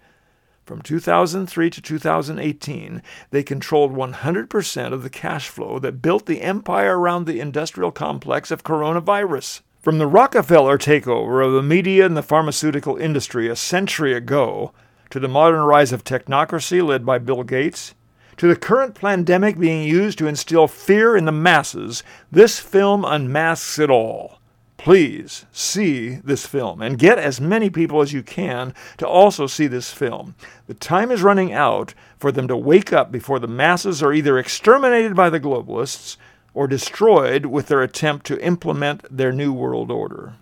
From 0.66 0.82
2003 0.82 1.70
to 1.70 1.80
2018, 1.80 3.04
they 3.30 3.44
controlled 3.44 3.94
100% 3.94 4.94
of 4.94 5.04
the 5.04 5.12
cash 5.12 5.48
flow 5.48 5.78
that 5.78 6.02
built 6.02 6.26
the 6.26 6.42
empire 6.42 6.98
around 6.98 7.26
the 7.26 7.40
industrial 7.40 7.92
complex 7.92 8.50
of 8.50 8.64
coronavirus. 8.64 9.62
From 9.80 10.00
the 10.00 10.08
Rockefeller 10.08 10.80
takeover 10.80 11.46
of 11.46 11.54
the 11.54 11.62
media 11.62 12.04
and 12.04 12.18
the 12.18 12.24
pharmaceutical 12.24 12.98
industry 12.98 13.48
a 13.48 13.56
century 13.56 14.16
ago, 14.16 14.74
to 15.12 15.20
the 15.20 15.28
modern 15.28 15.62
rise 15.62 15.92
of 15.92 16.04
technocracy 16.04 16.84
led 16.84 17.06
by 17.06 17.20
Bill 17.20 17.44
Gates, 17.44 17.94
to 18.38 18.48
the 18.48 18.56
current 18.56 18.96
pandemic 18.96 19.60
being 19.60 19.88
used 19.88 20.18
to 20.18 20.28
instill 20.28 20.68
fear 20.68 21.16
in 21.16 21.26
the 21.26 21.32
masses, 21.32 22.02
this 22.32 22.60
film 22.60 23.06
unmasks 23.06 23.78
it 23.78 23.92
all. 23.92 24.40
Please 24.78 25.46
see 25.52 26.16
this 26.16 26.46
film 26.46 26.82
and 26.82 27.00
get 27.00 27.18
as 27.18 27.42
many 27.42 27.70
people 27.70 28.02
as 28.02 28.14
you 28.14 28.22
can 28.22 28.74
to 28.98 29.08
also 29.08 29.48
see 29.48 29.68
this 29.68 29.92
film. 29.92 30.36
The 30.68 30.74
time 30.74 31.12
is 31.12 31.24
running 31.24 31.54
out 31.54 31.94
for 32.18 32.32
them 32.32 32.48
to 32.48 32.58
wake 32.58 32.92
up 32.92 33.12
before 33.12 33.40
the 33.40 33.48
masses 33.48 34.04
are 34.04 34.14
either 34.14 34.38
exterminated 34.38 35.16
by 35.16 35.30
the 35.30 35.40
globalists 35.40 36.18
or 36.54 36.68
destroyed 36.68 37.46
with 37.46 37.68
their 37.68 37.82
attempt 37.82 38.26
to 38.28 38.44
implement 38.44 39.06
their 39.16 39.32
New 39.32 39.54
World 39.54 39.92
Order. 39.92 40.34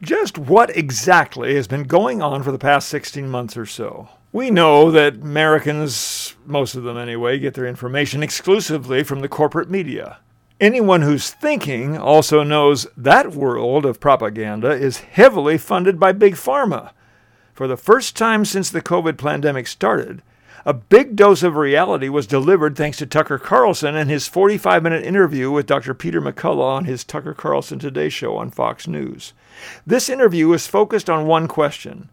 Just 0.00 0.38
what 0.38 0.74
exactly 0.76 1.56
has 1.56 1.66
been 1.66 1.82
going 1.82 2.22
on 2.22 2.44
for 2.44 2.52
the 2.52 2.58
past 2.58 2.88
16 2.88 3.28
months 3.28 3.56
or 3.56 3.66
so? 3.66 4.08
We 4.32 4.50
know 4.50 4.90
that 4.92 5.14
Americans, 5.14 6.36
most 6.46 6.74
of 6.76 6.84
them 6.84 6.96
anyway, 6.96 7.38
get 7.38 7.54
their 7.54 7.66
information 7.66 8.22
exclusively 8.22 9.02
from 9.02 9.20
the 9.20 9.28
corporate 9.28 9.70
media. 9.70 10.18
Anyone 10.60 11.02
who's 11.02 11.30
thinking 11.30 11.96
also 11.96 12.42
knows 12.42 12.88
that 12.96 13.32
world 13.32 13.86
of 13.86 14.00
propaganda 14.00 14.72
is 14.72 14.98
heavily 14.98 15.56
funded 15.56 16.00
by 16.00 16.10
Big 16.10 16.34
Pharma. 16.34 16.90
For 17.54 17.68
the 17.68 17.76
first 17.76 18.16
time 18.16 18.44
since 18.44 18.68
the 18.68 18.82
COVID 18.82 19.18
pandemic 19.18 19.68
started, 19.68 20.20
a 20.64 20.74
big 20.74 21.14
dose 21.14 21.44
of 21.44 21.54
reality 21.54 22.08
was 22.08 22.26
delivered 22.26 22.74
thanks 22.74 22.98
to 22.98 23.06
Tucker 23.06 23.38
Carlson 23.38 23.94
and 23.94 24.10
his 24.10 24.26
45 24.26 24.82
minute 24.82 25.04
interview 25.04 25.48
with 25.52 25.66
Dr. 25.66 25.94
Peter 25.94 26.20
McCullough 26.20 26.78
on 26.78 26.84
his 26.86 27.04
Tucker 27.04 27.34
Carlson 27.34 27.78
Today 27.78 28.08
show 28.08 28.36
on 28.36 28.50
Fox 28.50 28.88
News. 28.88 29.34
This 29.86 30.08
interview 30.08 30.52
is 30.54 30.66
focused 30.66 31.08
on 31.08 31.28
one 31.28 31.46
question 31.46 32.08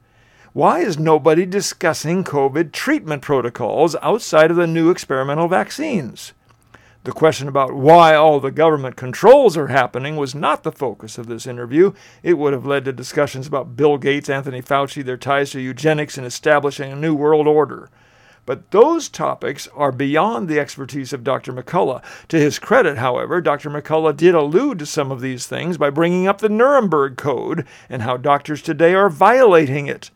Why 0.54 0.82
is 0.82 1.00
nobody 1.00 1.48
discussing 1.48 2.24
COVID 2.24 2.74
treatment 2.74 3.24
protocols 3.24 3.96
outside 4.04 4.52
of 4.52 4.58
the 4.58 4.68
new 4.68 4.92
experimental 4.92 5.48
vaccines? 5.48 6.34
The 7.06 7.12
question 7.12 7.48
about 7.48 7.76
why 7.76 8.16
all 8.16 8.40
the 8.40 8.50
government 8.50 8.96
controls 8.96 9.56
are 9.58 9.68
happening 9.68 10.18
was 10.18 10.34
not 10.34 10.64
the 10.64 10.72
focus 10.72 11.20
of 11.20 11.28
this 11.28 11.46
interview. 11.46 11.94
It 12.24 12.34
would 12.34 12.52
have 12.52 12.66
led 12.66 12.84
to 12.86 12.94
discussions 12.94 13.46
about 13.46 13.76
Bill 13.76 14.00
Gates, 14.00 14.28
Anthony 14.28 14.60
Fauci, 14.60 15.06
their 15.06 15.16
ties 15.16 15.52
to 15.52 15.62
eugenics, 15.62 16.18
and 16.18 16.26
establishing 16.26 16.92
a 16.92 16.96
new 16.96 17.14
world 17.14 17.46
order. 17.46 17.92
But 18.48 18.72
those 18.72 19.08
topics 19.08 19.68
are 19.76 19.92
beyond 19.92 20.48
the 20.48 20.60
expertise 20.60 21.14
of 21.14 21.24
Dr. 21.24 21.54
McCullough. 21.54 22.02
To 22.30 22.40
his 22.40 22.58
credit, 22.58 22.98
however, 22.98 23.40
Dr. 23.40 23.70
McCullough 23.70 24.18
did 24.18 24.34
allude 24.34 24.80
to 24.80 24.88
some 24.88 25.12
of 25.12 25.22
these 25.22 25.46
things 25.46 25.78
by 25.78 25.92
bringing 25.92 26.28
up 26.28 26.40
the 26.40 26.50
Nuremberg 26.50 27.18
Code 27.18 27.68
and 27.88 28.02
how 28.02 28.18
doctors 28.18 28.64
today 28.64 28.96
are 28.96 29.10
violating 29.10 29.86
it. 29.86 30.10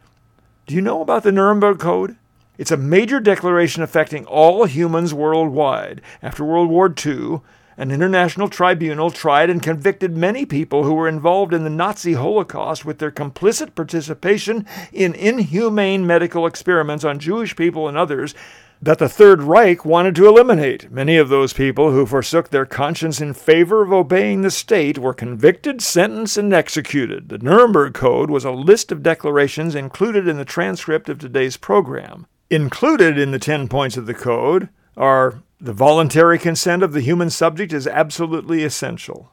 Do 0.66 0.74
you 0.74 0.82
know 0.82 1.04
about 1.04 1.22
the 1.22 1.32
Nuremberg 1.32 1.78
Code? 1.78 2.18
It's 2.60 2.72
a 2.72 2.78
major 2.78 3.22
declaration 3.22 3.84
affecting 3.84 4.26
all 4.26 4.66
humans 4.66 5.14
worldwide. 5.14 6.02
After 6.22 6.44
World 6.44 6.70
War 6.70 6.94
II, 6.94 7.40
an 7.78 7.90
international 7.90 8.50
tribunal 8.50 9.12
tried 9.12 9.50
and 9.50 9.64
convicted 9.64 10.18
many 10.18 10.46
people 10.46 10.84
who 10.84 10.94
were 10.94 11.08
involved 11.08 11.54
in 11.54 11.64
the 11.64 11.70
Nazi 11.70 12.16
Holocaust 12.16 12.84
with 12.84 13.00
their 13.00 13.12
complicit 13.12 13.76
participation 13.76 14.66
in 14.92 15.14
inhumane 15.16 16.06
medical 16.06 16.46
experiments 16.46 17.06
on 17.06 17.18
Jewish 17.18 17.56
people 17.56 17.88
and 17.88 17.98
others 17.98 18.36
that 18.82 18.98
the 18.98 19.08
Third 19.08 19.42
Reich 19.42 19.86
wanted 19.86 20.14
to 20.16 20.28
eliminate. 20.28 20.92
Many 20.92 21.16
of 21.16 21.30
those 21.30 21.54
people 21.54 21.92
who 21.92 22.06
forsook 22.06 22.50
their 22.50 22.66
conscience 22.66 23.22
in 23.22 23.34
favor 23.34 23.82
of 23.82 23.94
obeying 23.94 24.42
the 24.42 24.52
state 24.52 24.98
were 24.98 25.14
convicted, 25.14 25.82
sentenced, 25.82 26.36
and 26.36 26.54
executed. 26.54 27.30
The 27.30 27.38
Nuremberg 27.38 27.94
Code 27.94 28.30
was 28.30 28.44
a 28.44 28.52
list 28.52 28.92
of 28.92 29.02
declarations 29.02 29.76
included 29.76 30.28
in 30.28 30.36
the 30.36 30.44
transcript 30.44 31.08
of 31.08 31.20
today's 31.20 31.56
program. 31.56 32.28
Included 32.52 33.20
in 33.20 33.30
the 33.30 33.38
10 33.38 33.68
points 33.68 33.96
of 33.96 34.08
the 34.08 34.14
code 34.16 34.70
are 34.98 35.44
the 35.62 35.74
voluntary 35.74 36.40
consent 36.40 36.82
of 36.82 36.94
the 36.94 37.02
human 37.02 37.30
subject 37.30 37.72
is 37.72 37.86
absolutely 37.86 38.64
essential. 38.64 39.32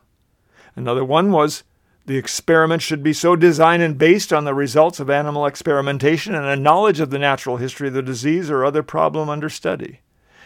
Another 0.75 1.03
one 1.03 1.33
was 1.33 1.65
the 2.05 2.19
experiment 2.19 2.83
should 2.83 3.03
be 3.03 3.15
so 3.15 3.35
designed 3.35 3.83
and 3.83 3.97
based 3.97 4.35
on 4.35 4.45
the 4.45 4.53
results 4.53 5.01
of 5.01 5.09
animal 5.09 5.47
experimentation 5.47 6.35
and 6.35 6.45
a 6.45 6.57
knowledge 6.57 7.01
of 7.01 7.09
the 7.09 7.19
natural 7.19 7.57
history 7.57 7.89
of 7.89 7.95
the 7.95 8.03
disease 8.03 8.51
or 8.51 8.65
other 8.65 8.83
problem 8.83 9.31
under 9.31 9.49
study. 9.49 10.01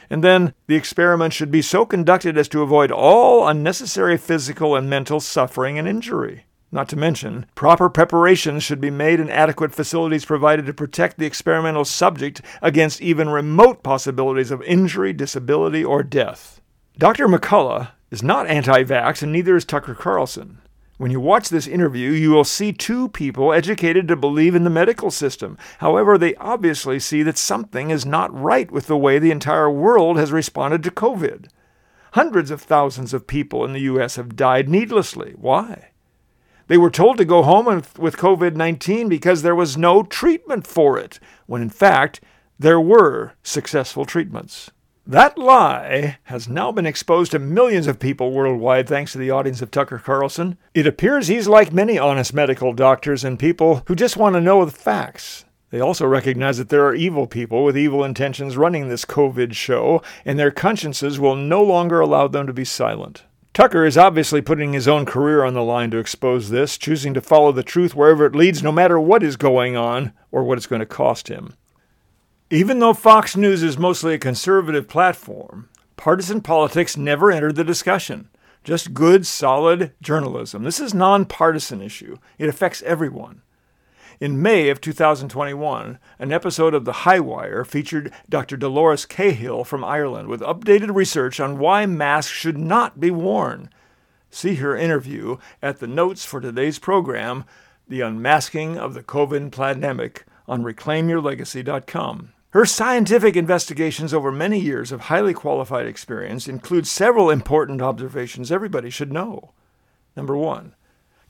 And 0.09 0.23
then 0.23 0.55
the 0.69 0.77
experiment 0.77 1.33
should 1.33 1.51
be 1.51 1.63
so 1.63 1.85
conducted 1.85 2.39
as 2.39 2.49
to 2.49 2.63
avoid 2.63 2.93
all 2.93 3.49
unnecessary 3.49 4.17
physical 4.17 4.77
and 4.77 4.89
mental 4.89 5.19
suffering 5.19 5.77
and 5.77 5.89
injury. 5.89 6.45
Not 6.73 6.89
to 6.91 6.97
mention, 6.97 7.47
proper 7.57 7.89
preparations 7.89 8.63
should 8.63 8.81
be 8.81 8.91
made 8.91 9.19
and 9.19 9.31
adequate 9.31 9.75
facilities 9.75 10.25
provided 10.25 10.67
to 10.67 10.75
protect 10.75 11.19
the 11.19 11.27
experimental 11.27 11.85
subject 11.85 12.43
against 12.63 13.01
even 13.01 13.29
remote 13.29 13.83
possibilities 13.83 14.53
of 14.53 14.63
injury, 14.63 15.13
disability, 15.13 15.85
or 15.85 16.05
death. 16.05 16.61
Dr. 16.97 17.27
McCullough 17.27 17.91
is 18.13 18.23
not 18.23 18.47
anti 18.47 18.85
vax, 18.85 19.23
and 19.23 19.33
neither 19.33 19.57
is 19.57 19.65
Tucker 19.65 19.95
Carlson. 19.95 20.59
When 20.97 21.11
you 21.11 21.19
watch 21.19 21.49
this 21.49 21.67
interview, 21.67 22.11
you 22.11 22.31
will 22.31 22.45
see 22.45 22.73
two 22.73 23.09
people 23.09 23.53
educated 23.53 24.07
to 24.09 24.17
believe 24.17 24.55
in 24.55 24.65
the 24.65 24.71
medical 24.71 25.11
system. 25.11 25.57
However, 25.79 26.19
they 26.19 26.35
obviously 26.35 27.01
see 27.01 27.23
that 27.23 27.39
something 27.39 27.91
is 27.91 28.05
not 28.05 28.39
right 28.39 28.71
with 28.71 28.87
the 28.87 28.99
way 28.99 29.19
the 29.19 29.31
entire 29.31 29.71
world 29.71 30.19
has 30.19 30.31
responded 30.31 30.83
to 30.85 30.91
COVID. 30.91 31.49
Hundreds 32.13 32.51
of 32.51 32.61
thousands 32.61 33.15
of 33.15 33.27
people 33.27 33.65
in 33.65 33.73
the 33.73 33.81
U.S. 33.81 34.17
have 34.17 34.37
died 34.37 34.69
needlessly. 34.69 35.33
Why? 35.37 35.90
They 36.71 36.79
were 36.79 36.89
told 36.89 37.19
to 37.19 37.25
go 37.25 37.43
home 37.43 37.67
with 37.67 38.17
COVID 38.17 38.55
19 38.55 39.09
because 39.09 39.43
there 39.43 39.57
was 39.57 39.77
no 39.77 40.05
treatment 40.05 40.69
for 40.69 40.97
it, 41.01 41.19
when 41.47 41.63
in 41.63 41.69
fact, 41.69 42.21
there 42.61 42.81
were 42.81 43.33
successful 43.43 44.05
treatments. 44.05 44.71
That 45.05 45.37
lie 45.37 46.19
has 46.27 46.49
now 46.49 46.71
been 46.71 46.87
exposed 46.87 47.33
to 47.33 47.41
millions 47.41 47.89
of 47.89 47.99
people 47.99 48.31
worldwide 48.31 48.89
thanks 48.89 49.11
to 49.11 49.19
the 49.19 49.33
audience 49.33 49.61
of 49.61 49.73
Tucker 49.73 49.99
Carlson. 49.99 50.59
It 50.73 50.87
appears 50.87 51.27
he's 51.27 51.49
like 51.49 51.73
many 51.73 51.99
honest 51.99 52.33
medical 52.33 52.73
doctors 52.73 53.25
and 53.25 53.37
people 53.37 53.83
who 53.89 53.97
just 53.97 54.17
want 54.17 54.37
to 54.37 54.41
know 54.41 54.65
the 54.65 54.71
facts. 54.71 55.47
They 55.71 55.81
also 55.81 56.07
recognize 56.07 56.59
that 56.59 56.69
there 56.69 56.87
are 56.87 56.95
evil 56.95 57.27
people 57.27 57.65
with 57.65 57.77
evil 57.77 58.05
intentions 58.05 58.57
running 58.57 58.89
this 58.89 59.05
COVID 59.05 59.55
show, 59.55 60.03
and 60.25 60.39
their 60.39 60.53
consciences 60.53 61.19
will 61.19 61.35
no 61.35 61.65
longer 61.65 61.99
allow 61.99 62.29
them 62.29 62.47
to 62.47 62.53
be 62.53 62.65
silent. 62.65 63.25
Tucker 63.61 63.85
is 63.85 63.99
obviously 63.99 64.41
putting 64.41 64.73
his 64.73 64.89
own 64.89 65.05
career 65.05 65.45
on 65.45 65.53
the 65.53 65.63
line 65.63 65.91
to 65.91 65.99
expose 65.99 66.49
this, 66.49 66.79
choosing 66.79 67.13
to 67.13 67.21
follow 67.21 67.53
the 67.53 67.63
truth 67.63 67.95
wherever 67.95 68.25
it 68.25 68.35
leads, 68.35 68.63
no 68.63 68.73
matter 68.73 68.99
what 68.99 69.23
is 69.23 69.37
going 69.37 69.77
on 69.77 70.15
or 70.33 70.43
what 70.43 70.57
it's 70.57 70.67
going 70.67 70.81
to 70.81 70.87
cost 70.87 71.29
him. 71.29 71.53
Even 72.49 72.79
though 72.79 72.95
Fox 72.95 73.37
News 73.37 73.63
is 73.63 73.77
mostly 73.77 74.15
a 74.15 74.19
conservative 74.19 74.89
platform, 74.89 75.69
partisan 75.99 76.41
politics 76.41 76.97
never 76.97 77.31
entered 77.31 77.55
the 77.55 77.63
discussion. 77.63 78.31
Just 78.65 78.95
good, 78.95 79.27
solid 79.27 79.93
journalism. 80.01 80.63
This 80.63 80.81
is 80.81 80.95
nonpartisan 80.95 81.83
issue. 81.83 82.17
It 82.39 82.49
affects 82.49 82.81
everyone. 82.85 83.43
In 84.21 84.43
May 84.43 84.69
of 84.69 84.83
2021, 84.83 85.99
an 86.19 86.31
episode 86.31 86.75
of 86.75 86.85
The 86.85 86.93
High 86.93 87.21
Wire 87.21 87.65
featured 87.65 88.13
Dr. 88.29 88.59
Dolores 88.59 89.07
Cahill 89.07 89.65
from 89.65 89.83
Ireland 89.83 90.29
with 90.29 90.43
updated 90.43 90.95
research 90.95 91.41
on 91.41 91.59
why 91.59 91.87
masks 91.87 92.31
should 92.31 92.59
not 92.59 93.01
be 93.01 93.11
worn. 93.11 93.71
See 94.29 94.57
her 94.57 94.77
interview 94.77 95.39
at 95.63 95.79
the 95.79 95.87
notes 95.87 96.27
for 96.27 96.39
today's 96.39 96.79
program, 96.79 97.47
The 97.89 98.03
Unmasking 98.03 98.77
of 98.77 98.93
the 98.93 99.03
COVID 99.03 99.53
Pandemic, 99.53 100.27
on 100.47 100.65
reclaimyourlegacy.com. 100.65 102.35
Her 102.51 102.67
scientific 102.67 103.37
investigations 103.37 104.13
over 104.13 104.31
many 104.31 104.61
years 104.61 104.93
of 104.93 105.03
highly 105.03 105.33
qualified 105.33 105.87
experience 105.87 106.47
include 106.47 106.87
several 106.87 107.31
important 107.31 107.81
observations 107.81 108.53
everybody 108.53 108.91
should 108.91 109.15
know. 109.15 109.53
Number 110.15 110.37
one, 110.37 110.75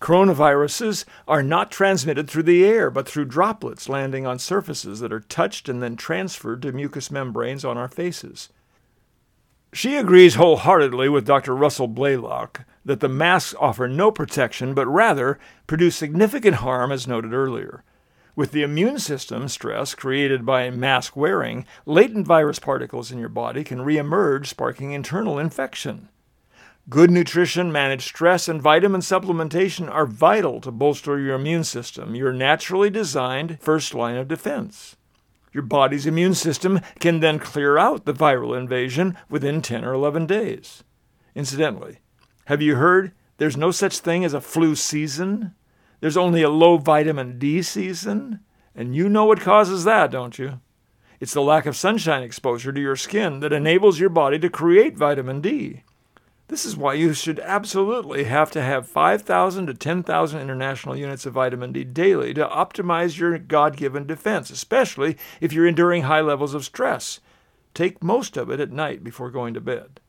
Coronaviruses 0.01 1.05
are 1.29 1.43
not 1.43 1.71
transmitted 1.71 2.29
through 2.29 2.45
the 2.45 2.65
air, 2.65 2.91
but 2.91 3.07
through 3.07 3.27
droplets 3.27 3.89
landing 3.89 4.27
on 4.27 4.39
surfaces 4.39 5.01
that 5.01 5.13
are 5.13 5.21
touched 5.21 5.69
and 5.69 5.83
then 5.83 5.95
transferred 5.95 6.63
to 6.63 6.73
mucous 6.73 7.11
membranes 7.11 7.65
on 7.65 7.77
our 7.77 7.89
faces. 7.89 8.49
She 9.73 9.97
agrees 9.97 10.35
wholeheartedly 10.35 11.11
with 11.11 11.27
Dr. 11.27 11.55
Russell 11.55 11.87
Blaylock 11.87 12.65
that 12.85 13.01
the 13.01 13.09
masks 13.09 13.55
offer 13.61 13.87
no 13.87 14.11
protection, 14.11 14.75
but 14.75 14.87
rather 14.87 15.39
produce 15.67 15.97
significant 15.97 16.57
harm, 16.57 16.91
as 16.91 17.07
noted 17.07 17.35
earlier. 17.35 17.85
With 18.35 18.53
the 18.53 18.63
immune 18.63 18.99
system 18.99 19.49
stress 19.49 19.95
created 19.95 20.47
by 20.47 20.71
mask 20.71 21.15
wearing, 21.15 21.67
latent 21.85 22.27
virus 22.27 22.59
particles 22.59 23.13
in 23.13 23.19
your 23.19 23.29
body 23.29 23.63
can 23.63 23.81
reemerge, 23.81 24.47
sparking 24.47 24.93
internal 24.93 25.39
infection. 25.39 26.09
Good 26.91 27.13
nutrition, 27.13 27.71
managed 27.71 28.09
stress, 28.09 28.49
and 28.49 28.61
vitamin 28.61 29.01
supplementation 29.01 29.89
are 29.89 30.07
vital 30.07 30.61
to 30.61 30.73
bolster 30.73 31.21
your 31.21 31.37
immune 31.37 31.63
system, 31.63 32.17
your 32.17 32.33
naturally 32.33 32.91
designed 32.91 33.61
first 33.61 33.95
line 33.95 34.17
of 34.17 34.27
defense. 34.27 34.97
Your 35.53 35.63
body's 35.63 36.05
immune 36.05 36.35
system 36.35 36.81
can 36.99 37.21
then 37.21 37.39
clear 37.39 37.79
out 37.79 38.07
the 38.07 38.13
viral 38.13 38.59
invasion 38.59 39.17
within 39.29 39.63
10 39.63 39.85
or 39.85 39.93
11 39.93 40.27
days. 40.27 40.83
Incidentally, 41.37 41.99
have 42.47 42.61
you 42.61 42.75
heard 42.75 43.13
there's 43.37 43.57
no 43.57 43.71
such 43.71 44.01
thing 44.01 44.25
as 44.25 44.35
a 44.35 44.41
flu 44.41 44.75
season? 44.75 45.55
There's 46.01 46.17
only 46.17 46.43
a 46.43 46.51
low 46.51 46.77
vitamin 46.77 47.39
D 47.39 47.63
season? 47.63 48.41
And 48.75 48.97
you 48.97 49.09
know 49.09 49.27
what 49.27 49.41
causes 49.41 49.85
that, 49.85 50.11
don't 50.11 50.41
you? 50.41 50.61
It's 51.21 51.35
the 51.35 51.41
lack 51.41 51.67
of 51.67 51.77
sunshine 51.77 52.25
exposure 52.25 52.73
to 52.73 52.81
your 52.81 52.97
skin 52.97 53.39
that 53.41 53.53
enables 53.53 54.01
your 54.01 54.11
body 54.11 54.41
to 54.41 54.51
create 54.51 54.97
vitamin 54.97 55.41
D. 55.41 55.85
This 56.51 56.67
is 56.67 56.77
why 56.77 56.95
you 56.95 57.15
should 57.15 57.39
absolutely 57.39 58.25
have 58.25 58.51
to 58.51 58.61
have 58.61 58.89
5,000 58.89 59.69
to 59.69 59.75
10,000 59.75 60.41
international 60.41 60.97
units 60.97 61.25
of 61.25 61.35
vitamin 61.35 61.71
D 61.71 61.85
daily 61.85 62.35
to 62.35 62.45
optimize 62.45 63.17
your 63.17 63.39
God 63.39 63.77
given 63.77 64.05
defense, 64.05 64.51
especially 64.51 65.17
if 65.41 65.53
you're 65.53 65.69
enduring 65.69 66.03
high 66.03 66.23
levels 66.23 66.53
of 66.53 66.65
stress. 66.65 67.21
Take 67.73 68.03
most 68.03 68.37
of 68.37 68.51
it 68.51 68.59
at 68.59 68.73
night 68.73 69.05
before 69.05 69.31
going 69.31 69.55
to 69.55 69.61
bed. 69.61 70.01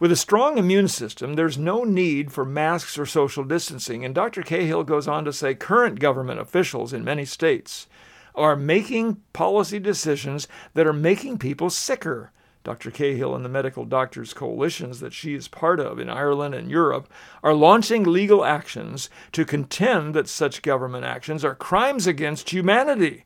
With 0.00 0.10
a 0.10 0.16
strong 0.16 0.58
immune 0.58 0.88
system, 0.88 1.34
there's 1.34 1.56
no 1.56 1.84
need 1.84 2.32
for 2.32 2.44
masks 2.44 2.98
or 2.98 3.06
social 3.06 3.44
distancing, 3.44 4.04
and 4.04 4.16
Dr. 4.16 4.42
Cahill 4.42 4.82
goes 4.82 5.06
on 5.06 5.24
to 5.26 5.32
say 5.32 5.54
current 5.54 6.00
government 6.00 6.40
officials 6.40 6.92
in 6.92 7.04
many 7.04 7.24
states 7.24 7.86
are 8.34 8.56
making 8.56 9.22
policy 9.32 9.78
decisions 9.78 10.48
that 10.74 10.88
are 10.88 10.92
making 10.92 11.38
people 11.38 11.70
sicker. 11.70 12.32
Dr. 12.66 12.90
Cahill 12.90 13.36
and 13.36 13.44
the 13.44 13.48
medical 13.48 13.84
doctors' 13.84 14.34
coalitions 14.34 14.98
that 14.98 15.12
she 15.12 15.34
is 15.34 15.46
part 15.46 15.78
of 15.78 16.00
in 16.00 16.10
Ireland 16.10 16.52
and 16.52 16.68
Europe 16.68 17.08
are 17.40 17.54
launching 17.54 18.02
legal 18.02 18.44
actions 18.44 19.08
to 19.30 19.44
contend 19.44 20.16
that 20.16 20.28
such 20.28 20.62
government 20.62 21.04
actions 21.04 21.44
are 21.44 21.54
crimes 21.54 22.08
against 22.08 22.50
humanity. 22.50 23.24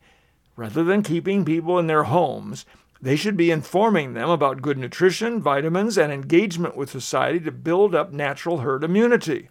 Rather 0.57 0.85
than 0.85 1.03
keeping 1.03 1.47
people 1.47 1.79
in 1.79 1.87
their 1.87 2.03
homes, 2.03 2.67
they 3.01 3.17
should 3.17 3.39
be 3.39 3.51
informing 3.51 4.13
them 4.13 4.29
about 4.29 4.61
good 4.61 4.77
nutrition, 4.77 5.41
vitamins, 5.41 5.97
and 5.97 6.13
engagement 6.13 6.77
with 6.77 6.91
society 6.91 7.41
to 7.41 7.51
build 7.51 7.95
up 7.95 8.13
natural 8.13 8.59
herd 8.59 8.85
immunity. 8.85 9.49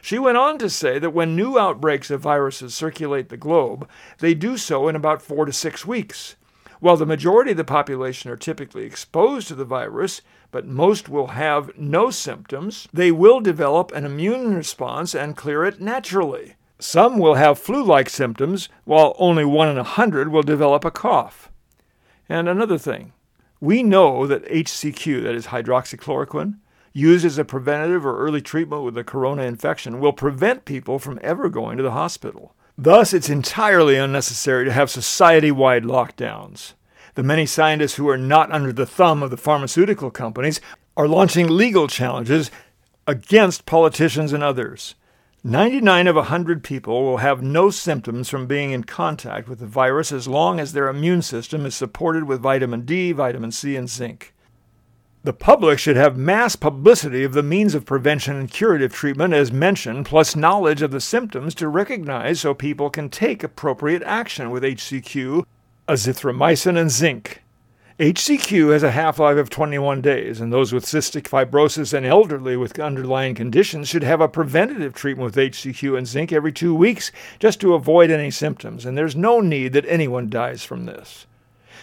She 0.00 0.18
went 0.18 0.38
on 0.38 0.56
to 0.56 0.70
say 0.70 0.98
that 0.98 1.12
when 1.12 1.36
new 1.36 1.58
outbreaks 1.58 2.10
of 2.10 2.22
viruses 2.22 2.74
circulate 2.74 3.28
the 3.28 3.36
globe, 3.36 3.86
they 4.20 4.32
do 4.32 4.56
so 4.56 4.88
in 4.88 4.96
about 4.96 5.20
four 5.20 5.44
to 5.44 5.52
six 5.52 5.84
weeks. 5.84 6.34
While 6.82 6.96
the 6.96 7.06
majority 7.06 7.52
of 7.52 7.56
the 7.56 7.62
population 7.62 8.28
are 8.32 8.36
typically 8.36 8.82
exposed 8.82 9.46
to 9.46 9.54
the 9.54 9.64
virus, 9.64 10.20
but 10.50 10.66
most 10.66 11.08
will 11.08 11.28
have 11.28 11.70
no 11.78 12.10
symptoms, 12.10 12.88
they 12.92 13.12
will 13.12 13.38
develop 13.38 13.92
an 13.92 14.04
immune 14.04 14.52
response 14.56 15.14
and 15.14 15.36
clear 15.36 15.64
it 15.64 15.80
naturally. 15.80 16.56
Some 16.80 17.20
will 17.20 17.34
have 17.36 17.60
flu 17.60 17.84
like 17.84 18.10
symptoms, 18.10 18.68
while 18.82 19.14
only 19.20 19.44
one 19.44 19.68
in 19.68 19.78
a 19.78 19.84
hundred 19.84 20.32
will 20.32 20.42
develop 20.42 20.84
a 20.84 20.90
cough. 20.90 21.52
And 22.28 22.48
another 22.48 22.78
thing, 22.78 23.12
we 23.60 23.84
know 23.84 24.26
that 24.26 24.44
HCQ, 24.46 25.22
that 25.22 25.36
is 25.36 25.46
hydroxychloroquine, 25.46 26.56
used 26.92 27.24
as 27.24 27.38
a 27.38 27.44
preventative 27.44 28.04
or 28.04 28.18
early 28.18 28.40
treatment 28.40 28.82
with 28.82 28.98
a 28.98 29.04
corona 29.04 29.44
infection, 29.44 30.00
will 30.00 30.12
prevent 30.12 30.64
people 30.64 30.98
from 30.98 31.20
ever 31.22 31.48
going 31.48 31.76
to 31.76 31.84
the 31.84 31.92
hospital. 31.92 32.56
Thus, 32.78 33.12
it's 33.12 33.28
entirely 33.28 33.96
unnecessary 33.96 34.64
to 34.64 34.72
have 34.72 34.90
society 34.90 35.50
wide 35.50 35.84
lockdowns. 35.84 36.72
The 37.14 37.22
many 37.22 37.44
scientists 37.44 37.96
who 37.96 38.08
are 38.08 38.16
not 38.16 38.50
under 38.50 38.72
the 38.72 38.86
thumb 38.86 39.22
of 39.22 39.30
the 39.30 39.36
pharmaceutical 39.36 40.10
companies 40.10 40.60
are 40.96 41.06
launching 41.06 41.48
legal 41.48 41.86
challenges 41.86 42.50
against 43.06 43.66
politicians 43.66 44.32
and 44.32 44.42
others. 44.42 44.94
99 45.44 46.06
of 46.06 46.16
100 46.16 46.62
people 46.62 47.02
will 47.02 47.16
have 47.16 47.42
no 47.42 47.68
symptoms 47.68 48.28
from 48.28 48.46
being 48.46 48.70
in 48.70 48.84
contact 48.84 49.48
with 49.48 49.58
the 49.58 49.66
virus 49.66 50.12
as 50.12 50.28
long 50.28 50.60
as 50.60 50.72
their 50.72 50.88
immune 50.88 51.20
system 51.20 51.66
is 51.66 51.74
supported 51.74 52.24
with 52.24 52.40
vitamin 52.40 52.82
D, 52.82 53.12
vitamin 53.12 53.50
C, 53.50 53.74
and 53.74 53.90
zinc. 53.90 54.31
The 55.24 55.32
public 55.32 55.78
should 55.78 55.94
have 55.94 56.16
mass 56.16 56.56
publicity 56.56 57.22
of 57.22 57.32
the 57.32 57.44
means 57.44 57.76
of 57.76 57.86
prevention 57.86 58.34
and 58.34 58.50
curative 58.50 58.92
treatment 58.92 59.32
as 59.32 59.52
mentioned, 59.52 60.04
plus 60.04 60.34
knowledge 60.34 60.82
of 60.82 60.90
the 60.90 61.00
symptoms 61.00 61.54
to 61.56 61.68
recognize 61.68 62.40
so 62.40 62.54
people 62.54 62.90
can 62.90 63.08
take 63.08 63.44
appropriate 63.44 64.02
action 64.02 64.50
with 64.50 64.64
HCQ, 64.64 65.44
azithromycin, 65.86 66.76
and 66.76 66.90
zinc. 66.90 67.40
HCQ 68.00 68.72
has 68.72 68.82
a 68.82 68.90
half 68.90 69.20
life 69.20 69.36
of 69.36 69.48
21 69.48 70.00
days, 70.00 70.40
and 70.40 70.52
those 70.52 70.72
with 70.72 70.84
cystic 70.84 71.28
fibrosis 71.28 71.94
and 71.94 72.04
elderly 72.04 72.56
with 72.56 72.80
underlying 72.80 73.36
conditions 73.36 73.88
should 73.88 74.02
have 74.02 74.20
a 74.20 74.26
preventative 74.26 74.92
treatment 74.92 75.26
with 75.26 75.36
HCQ 75.36 75.96
and 75.96 76.08
zinc 76.08 76.32
every 76.32 76.50
two 76.50 76.74
weeks 76.74 77.12
just 77.38 77.60
to 77.60 77.74
avoid 77.74 78.10
any 78.10 78.32
symptoms, 78.32 78.84
and 78.84 78.98
there's 78.98 79.14
no 79.14 79.38
need 79.38 79.72
that 79.72 79.86
anyone 79.86 80.28
dies 80.28 80.64
from 80.64 80.86
this. 80.86 81.26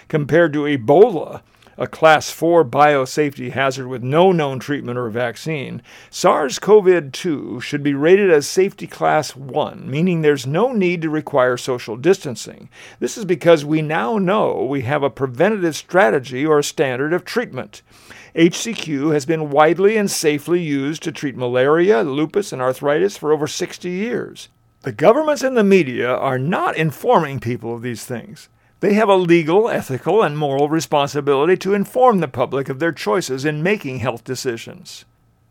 Compared 0.10 0.52
to 0.52 0.64
Ebola, 0.64 1.42
a 1.80 1.88
class 1.88 2.30
4 2.30 2.66
biosafety 2.66 3.52
hazard 3.52 3.88
with 3.88 4.04
no 4.04 4.34
known 4.34 4.60
treatment 4.60 5.00
or 5.00 5.10
vaccine, 5.10 5.82
SARS 6.10 6.60
CoV 6.60 7.10
2 7.14 7.62
should 7.62 7.82
be 7.82 7.94
rated 7.94 8.30
as 8.30 8.46
safety 8.46 8.86
class 8.86 9.34
1, 9.34 9.90
meaning 9.90 10.22
there's 10.22 10.46
no 10.46 10.74
need 10.74 11.02
to 11.02 11.10
require 11.10 11.56
social 11.56 11.96
distancing. 11.96 12.70
This 13.00 13.18
is 13.18 13.24
because 13.24 13.64
we 13.64 13.82
now 13.82 14.18
know 14.18 14.66
we 14.66 14.82
have 14.82 15.04
a 15.04 15.10
preventative 15.10 15.76
strategy 15.78 16.46
or 16.46 16.62
standard 16.62 17.14
of 17.14 17.24
treatment. 17.24 17.82
HCQ 18.36 19.14
has 19.14 19.26
been 19.26 19.50
widely 19.50 19.96
and 19.96 20.12
safely 20.12 20.62
used 20.62 21.02
to 21.04 21.14
treat 21.14 21.38
malaria, 21.38 22.04
lupus, 22.04 22.52
and 22.52 22.62
arthritis 22.62 23.16
for 23.16 23.32
over 23.32 23.48
60 23.48 23.90
years. 23.90 24.50
The 24.82 24.92
governments 24.92 25.44
and 25.44 25.56
the 25.56 25.64
media 25.64 26.14
are 26.14 26.38
not 26.38 26.76
informing 26.76 27.40
people 27.40 27.74
of 27.74 27.82
these 27.82 28.04
things. 28.04 28.50
They 28.82 28.94
have 28.94 29.10
a 29.10 29.16
legal, 29.16 29.70
ethical, 29.70 30.24
and 30.24 30.38
moral 30.38 30.70
responsibility 30.70 31.58
to 31.58 31.74
inform 31.74 32.20
the 32.20 32.30
public 32.30 32.70
of 32.70 32.80
their 32.80 32.94
choices 32.94 33.44
in 33.44 33.62
making 33.62 34.00
health 34.00 34.24
decisions. 34.24 35.04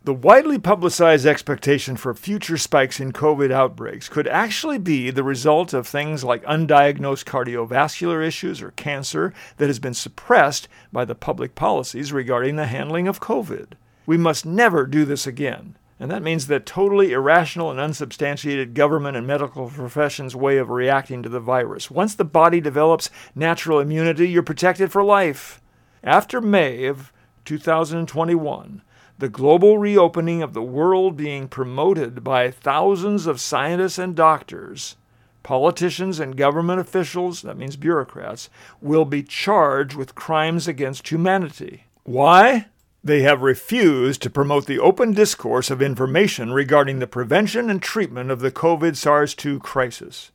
The 0.05 0.15
widely 0.15 0.59
publicized 0.59 1.27
expectation 1.27 1.97
for 1.97 2.15
future 2.15 2.57
spikes 2.57 2.99
in 2.99 3.13
COVID 3.13 3.51
outbreaks 3.51 4.09
could 4.09 4.27
actually 4.27 4.79
be 4.79 5.11
the 5.11 5.23
result 5.23 5.75
of 5.75 5.87
things 5.87 6.25
like 6.25 6.43
undiagnosed 6.45 7.27
cardiovascular 7.27 8.27
issues 8.27 8.63
or 8.63 8.71
cancer 8.71 9.35
that 9.59 9.67
has 9.67 9.79
been 9.79 9.93
suppressed 9.93 10.67
by 10.91 11.05
the 11.05 11.15
public 11.15 11.55
policies 11.55 12.15
regarding 12.15 12.57
the 12.57 12.67
handling 12.67 13.07
of 13.07 13.21
COVID. 13.21 13.73
We 14.07 14.17
must 14.17 14.47
never 14.47 14.87
do 14.87 15.05
this 15.05 15.27
again. 15.27 15.77
And 16.01 16.11
that 16.11 16.23
means 16.23 16.47
that 16.47 16.65
totally 16.65 17.13
irrational 17.13 17.71
and 17.71 17.81
unsubstantiated 17.81 18.75
government 18.75 19.17
and 19.17 19.27
medical 19.27 19.69
professions' 19.69 20.37
way 20.37 20.59
of 20.59 20.71
reacting 20.71 21.23
to 21.25 21.29
the 21.29 21.41
virus. 21.41 21.91
Once 21.91 22.15
the 22.15 22.25
body 22.25 22.61
develops 22.61 23.11
natural 23.35 23.81
immunity, 23.81 24.29
you're 24.29 24.43
protected 24.45 24.93
for 24.93 25.03
life. 25.03 25.61
After 26.05 26.41
May 26.41 26.85
of 26.85 27.13
2021, 27.45 28.83
the 29.19 29.29
global 29.29 29.79
reopening 29.79 30.43
of 30.43 30.55
the 30.55 30.63
world 30.63 31.17
being 31.17 31.49
promoted 31.49 32.23
by 32.23 32.53
thousands 32.53 33.27
of 33.27 33.41
scientists 33.41 33.99
and 33.99 34.15
doctors, 34.15 34.95
politicians 35.43 36.21
and 36.21 36.37
government 36.37 36.79
officials, 36.81 37.43
that 37.43 37.57
means 37.57 37.75
bureaucrats, 37.75 38.49
will 38.81 39.05
be 39.05 39.25
charged 39.25 39.97
with 39.97 40.15
crimes 40.15 40.69
against 40.69 41.09
humanity. 41.09 41.85
Why? 42.05 42.67
They 43.03 43.23
have 43.23 43.43
refused 43.43 44.23
to 44.23 44.31
promote 44.31 44.67
the 44.67 44.81
open 44.81 45.13
discourse 45.13 45.71
of 45.71 45.81
information 45.81 46.53
regarding 46.53 46.99
the 46.99 47.07
prevention 47.07 47.71
and 47.71 47.81
treatment 47.81 48.31
of 48.31 48.41
the 48.41 48.51
COVID 48.51 48.97
SARS 48.97 49.35
2 49.35 49.61
crisis. 49.61 50.33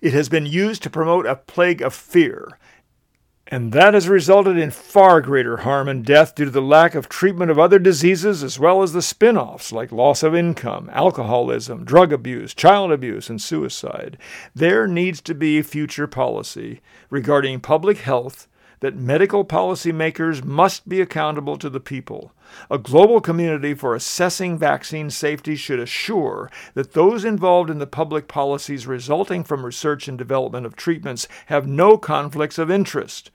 It 0.00 0.12
has 0.12 0.28
been 0.28 0.46
used 0.46 0.82
to 0.82 0.90
promote 0.90 1.26
a 1.26 1.36
plague 1.36 1.80
of 1.82 1.94
fear, 1.94 2.58
and 3.52 3.72
that 3.72 3.94
has 3.94 4.08
resulted 4.08 4.56
in 4.56 4.70
far 4.70 5.20
greater 5.20 5.58
harm 5.58 5.88
and 5.88 6.04
death 6.04 6.34
due 6.34 6.46
to 6.46 6.50
the 6.50 6.62
lack 6.62 6.94
of 6.94 7.08
treatment 7.08 7.50
of 7.50 7.58
other 7.58 7.78
diseases 7.78 8.42
as 8.42 8.58
well 8.58 8.82
as 8.82 8.92
the 8.92 9.02
spin 9.02 9.36
offs 9.36 9.72
like 9.72 9.92
loss 9.92 10.22
of 10.22 10.34
income, 10.34 10.88
alcoholism, 10.92 11.84
drug 11.84 12.12
abuse, 12.12 12.54
child 12.54 12.92
abuse, 12.92 13.28
and 13.28 13.42
suicide. 13.42 14.16
There 14.54 14.86
needs 14.86 15.20
to 15.22 15.34
be 15.34 15.60
future 15.62 16.06
policy 16.06 16.80
regarding 17.10 17.60
public 17.60 17.98
health 17.98 18.48
that 18.82 18.96
medical 18.96 19.44
policymakers 19.44 20.44
must 20.44 20.88
be 20.88 21.00
accountable 21.00 21.56
to 21.56 21.70
the 21.70 21.80
people. 21.80 22.32
A 22.68 22.78
global 22.78 23.20
community 23.20 23.74
for 23.74 23.94
assessing 23.94 24.58
vaccine 24.58 25.08
safety 25.08 25.54
should 25.54 25.78
assure 25.78 26.50
that 26.74 26.92
those 26.92 27.24
involved 27.24 27.70
in 27.70 27.78
the 27.78 27.86
public 27.86 28.26
policies 28.26 28.84
resulting 28.84 29.44
from 29.44 29.64
research 29.64 30.08
and 30.08 30.18
development 30.18 30.66
of 30.66 30.74
treatments 30.74 31.28
have 31.46 31.64
no 31.64 31.96
conflicts 31.96 32.58
of 32.58 32.72
interest. 32.72 33.30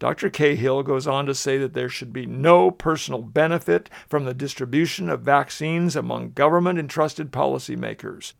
Dr. 0.00 0.30
Cahill 0.30 0.82
goes 0.82 1.06
on 1.06 1.26
to 1.26 1.34
say 1.34 1.58
that 1.58 1.74
there 1.74 1.88
should 1.88 2.12
be 2.12 2.26
no 2.26 2.72
personal 2.72 3.22
benefit 3.22 3.88
from 4.08 4.24
the 4.24 4.34
distribution 4.34 5.08
of 5.08 5.20
vaccines 5.20 5.94
among 5.94 6.32
government 6.32 6.76
entrusted 6.76 7.30
policymakers. 7.30 8.32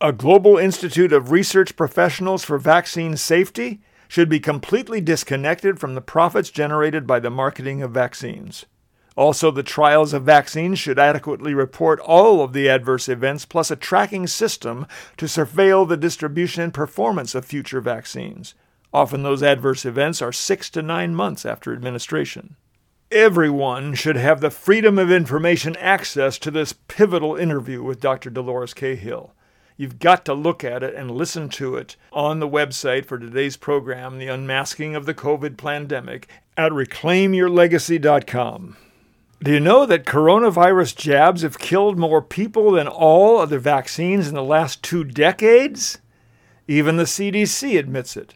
A 0.00 0.14
Global 0.14 0.56
Institute 0.56 1.12
of 1.12 1.30
Research 1.30 1.76
Professionals 1.76 2.42
for 2.42 2.56
Vaccine 2.56 3.18
Safety 3.18 3.82
should 4.10 4.28
be 4.28 4.40
completely 4.40 5.00
disconnected 5.00 5.78
from 5.78 5.94
the 5.94 6.00
profits 6.00 6.50
generated 6.50 7.06
by 7.06 7.20
the 7.20 7.30
marketing 7.30 7.80
of 7.80 7.92
vaccines. 7.92 8.66
Also, 9.14 9.52
the 9.52 9.62
trials 9.62 10.12
of 10.12 10.24
vaccines 10.24 10.80
should 10.80 10.98
adequately 10.98 11.54
report 11.54 12.00
all 12.00 12.42
of 12.42 12.52
the 12.52 12.68
adverse 12.68 13.08
events 13.08 13.44
plus 13.44 13.70
a 13.70 13.76
tracking 13.76 14.26
system 14.26 14.84
to 15.16 15.26
surveil 15.26 15.88
the 15.88 15.96
distribution 15.96 16.64
and 16.64 16.74
performance 16.74 17.36
of 17.36 17.44
future 17.44 17.80
vaccines. 17.80 18.54
Often, 18.92 19.22
those 19.22 19.44
adverse 19.44 19.86
events 19.86 20.20
are 20.20 20.32
six 20.32 20.70
to 20.70 20.82
nine 20.82 21.14
months 21.14 21.46
after 21.46 21.72
administration. 21.72 22.56
Everyone 23.12 23.94
should 23.94 24.16
have 24.16 24.40
the 24.40 24.50
freedom 24.50 24.98
of 24.98 25.12
information 25.12 25.76
access 25.76 26.36
to 26.38 26.50
this 26.50 26.72
pivotal 26.72 27.36
interview 27.36 27.84
with 27.84 28.00
Dr. 28.00 28.28
Dolores 28.28 28.74
Cahill. 28.74 29.34
You've 29.80 29.98
got 29.98 30.24
to 30.26 30.34
look 30.34 30.62
at 30.62 30.82
it 30.82 30.94
and 30.94 31.10
listen 31.10 31.48
to 31.48 31.76
it 31.76 31.96
on 32.12 32.38
the 32.38 32.46
website 32.46 33.06
for 33.06 33.18
today's 33.18 33.56
program, 33.56 34.18
The 34.18 34.26
Unmasking 34.26 34.94
of 34.94 35.06
the 35.06 35.14
COVID 35.14 35.56
Pandemic, 35.56 36.28
at 36.54 36.70
reclaimyourlegacy.com. 36.70 38.76
Do 39.42 39.50
you 39.50 39.58
know 39.58 39.86
that 39.86 40.04
coronavirus 40.04 40.96
jabs 40.96 41.40
have 41.40 41.58
killed 41.58 41.98
more 41.98 42.20
people 42.20 42.72
than 42.72 42.88
all 42.88 43.38
other 43.38 43.58
vaccines 43.58 44.28
in 44.28 44.34
the 44.34 44.44
last 44.44 44.82
two 44.82 45.02
decades? 45.02 45.96
Even 46.68 46.98
the 46.98 47.04
CDC 47.04 47.78
admits 47.78 48.18
it. 48.18 48.34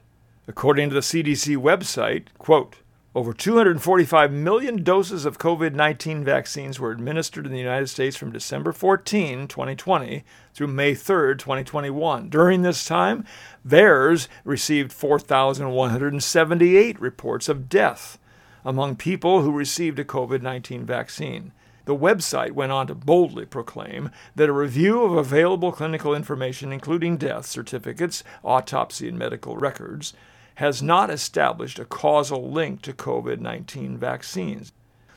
According 0.48 0.88
to 0.88 0.94
the 0.94 1.02
CDC 1.02 1.58
website, 1.58 2.28
quote, 2.38 2.76
over 3.14 3.32
245 3.32 4.32
million 4.32 4.82
doses 4.82 5.24
of 5.24 5.38
COVID 5.38 5.72
19 5.72 6.24
vaccines 6.24 6.80
were 6.80 6.90
administered 6.90 7.46
in 7.46 7.52
the 7.52 7.58
United 7.58 7.86
States 7.86 8.16
from 8.16 8.32
December 8.32 8.72
14, 8.72 9.46
2020 9.46 10.24
through 10.52 10.66
May 10.66 10.94
3, 10.94 11.36
2021. 11.36 12.28
During 12.28 12.62
this 12.62 12.84
time, 12.84 13.24
VAERS 13.66 14.26
received 14.44 14.92
4,178 14.92 17.00
reports 17.00 17.48
of 17.48 17.68
death 17.68 18.18
among 18.64 18.96
people 18.96 19.42
who 19.42 19.52
received 19.52 20.00
a 20.00 20.04
COVID 20.04 20.42
19 20.42 20.84
vaccine. 20.84 21.52
The 21.84 21.94
website 21.94 22.50
went 22.52 22.72
on 22.72 22.88
to 22.88 22.94
boldly 22.94 23.44
proclaim 23.44 24.10
that 24.34 24.48
a 24.48 24.52
review 24.52 25.02
of 25.02 25.12
available 25.12 25.70
clinical 25.70 26.14
information, 26.14 26.72
including 26.72 27.18
death 27.18 27.44
certificates, 27.46 28.24
autopsy, 28.42 29.06
and 29.06 29.18
medical 29.18 29.58
records, 29.58 30.14
has 30.56 30.82
not 30.82 31.10
established 31.10 31.78
a 31.78 31.84
causal 31.84 32.50
link 32.50 32.82
to 32.82 32.92
COVID 32.92 33.40
19 33.40 33.98
vaccines. 33.98 34.72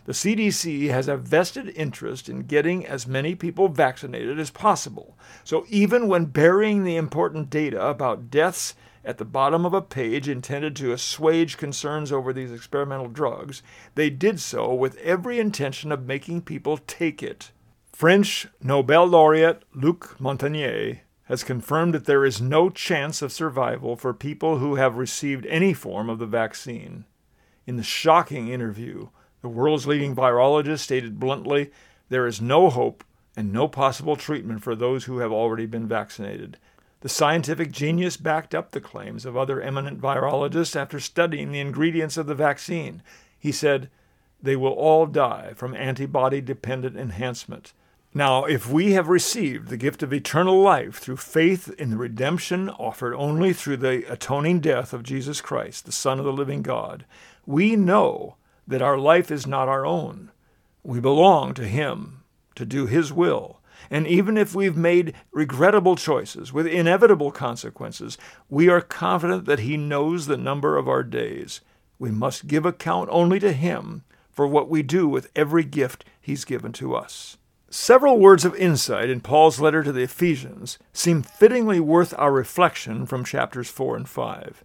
The 0.06 0.14
CDC 0.14 0.90
has 0.90 1.10
a 1.10 1.18
vested 1.18 1.68
interest 1.76 2.30
in 2.30 2.44
getting 2.44 2.86
as 2.86 3.06
many 3.06 3.36
people 3.36 3.68
vaccinated 3.68 4.40
as 4.40 4.50
possible. 4.50 5.18
So 5.44 5.66
even 5.68 6.08
when 6.08 6.26
burying 6.26 6.86
the 6.86 6.96
important 6.96 7.50
data 7.50 7.86
about 7.86 8.32
deaths 8.32 8.74
at 9.04 9.18
the 9.18 9.26
bottom 9.26 9.66
of 9.66 9.74
a 9.74 9.82
page 9.82 10.30
intended 10.30 10.78
to 10.78 10.94
assuage 10.94 11.58
concerns 11.58 12.12
over 12.12 12.32
these 12.32 12.54
experimental 12.54 13.10
drugs, 13.10 13.62
they 13.96 14.10
did 14.10 14.40
so 14.40 14.74
with 14.74 14.98
every 15.00 15.40
intention 15.40 15.92
of 15.92 16.06
making 16.06 16.44
people 16.44 16.78
take 16.78 17.22
it. 17.22 17.52
French 17.92 18.48
Nobel 18.62 19.06
laureate 19.08 19.64
Luc 19.74 20.16
Montagnier 20.20 21.00
has 21.28 21.44
confirmed 21.44 21.94
that 21.94 22.06
there 22.06 22.26
is 22.26 22.42
no 22.42 22.70
chance 22.70 23.22
of 23.22 23.32
survival 23.32 23.96
for 23.96 24.14
people 24.14 24.60
who 24.60 24.76
have 24.76 24.98
received 24.98 25.46
any 25.48 25.74
form 25.74 26.10
of 26.10 26.20
the 26.20 26.26
vaccine. 26.26 27.06
In 27.66 27.76
the 27.76 27.84
shocking 27.84 28.48
interview, 28.48 29.10
the 29.42 29.50
world's 29.50 29.86
leading 29.86 30.16
virologist 30.16 30.80
stated 30.80 31.20
bluntly 31.20 31.70
there 32.10 32.26
is 32.26 32.42
no 32.42 32.70
hope 32.70 33.04
and 33.36 33.52
no 33.52 33.68
possible 33.68 34.16
treatment 34.16 34.64
for 34.64 34.76
those 34.76 35.04
who 35.04 35.20
have 35.20 35.32
already 35.32 35.66
been 35.66 35.88
vaccinated. 35.88 36.58
The 37.02 37.10
scientific 37.10 37.72
genius 37.72 38.18
backed 38.18 38.56
up 38.56 38.72
the 38.72 38.82
claims 38.82 39.26
of 39.26 39.38
other 39.38 39.62
eminent 39.62 40.02
virologists 40.02 40.76
after 40.76 41.00
studying 41.00 41.52
the 41.52 41.60
ingredients 41.60 42.18
of 42.18 42.26
the 42.26 42.36
vaccine. 42.36 43.04
He 43.38 43.52
said, 43.52 43.90
They 44.42 44.56
will 44.56 44.72
all 44.72 45.06
die 45.06 45.54
from 45.56 45.76
antibody 45.76 46.42
dependent 46.42 46.98
enhancement. 46.98 47.74
Now, 48.18 48.46
if 48.46 48.68
we 48.68 48.94
have 48.94 49.10
received 49.10 49.68
the 49.68 49.78
gift 49.78 50.02
of 50.02 50.12
eternal 50.12 50.60
life 50.60 50.96
through 50.96 51.18
faith 51.18 51.70
in 51.78 51.92
the 51.92 51.98
redemption 51.98 52.68
offered 52.68 53.14
only 53.14 53.54
through 53.54 53.78
the 53.78 54.12
atoning 54.12 54.60
death 54.60 54.92
of 54.92 55.04
Jesus 55.04 55.40
Christ, 55.40 55.86
the 55.86 55.92
Son 55.92 56.18
of 56.18 56.26
the 56.26 56.34
living 56.34 56.64
God, 56.64 57.06
we 57.46 57.76
know 57.76 58.38
that 58.66 58.82
our 58.82 58.98
life 58.98 59.30
is 59.30 59.46
not 59.46 59.70
our 59.70 59.86
own. 59.86 60.32
We 60.82 61.00
belong 61.00 61.54
to 61.54 61.68
Him 61.68 62.24
to 62.56 62.66
do 62.66 62.88
His 62.88 63.14
will. 63.14 63.60
And 63.88 64.08
even 64.08 64.36
if 64.36 64.56
we've 64.56 64.76
made 64.76 65.14
regrettable 65.32 65.96
choices 65.96 66.52
with 66.52 66.66
inevitable 66.66 67.30
consequences, 67.30 68.18
we 68.50 68.68
are 68.68 68.82
confident 68.82 69.46
that 69.46 69.60
He 69.60 69.78
knows 69.78 70.26
the 70.26 70.38
number 70.38 70.76
of 70.76 70.90
our 70.90 71.04
days. 71.04 71.62
We 72.00 72.10
must 72.10 72.48
give 72.48 72.66
account 72.66 73.10
only 73.12 73.38
to 73.42 73.54
Him 73.54 74.06
for 74.32 74.48
what 74.48 74.70
we 74.70 74.82
do 74.82 75.08
with 75.08 75.30
every 75.36 75.64
gift 75.64 76.04
He's 76.20 76.46
given 76.46 76.72
to 76.74 76.96
us. 76.96 77.38
Several 77.70 78.18
words 78.18 78.46
of 78.46 78.56
insight 78.56 79.10
in 79.10 79.20
Paul's 79.20 79.60
letter 79.60 79.84
to 79.84 79.92
the 79.92 80.04
Ephesians 80.04 80.80
seem 80.94 81.22
fittingly 81.22 81.82
worth 81.82 82.14
our 82.18 82.32
reflection 82.32 83.06
from 83.06 83.26
chapters 83.26 83.70
4 83.70 83.98
and 83.98 84.08
5. 84.08 84.64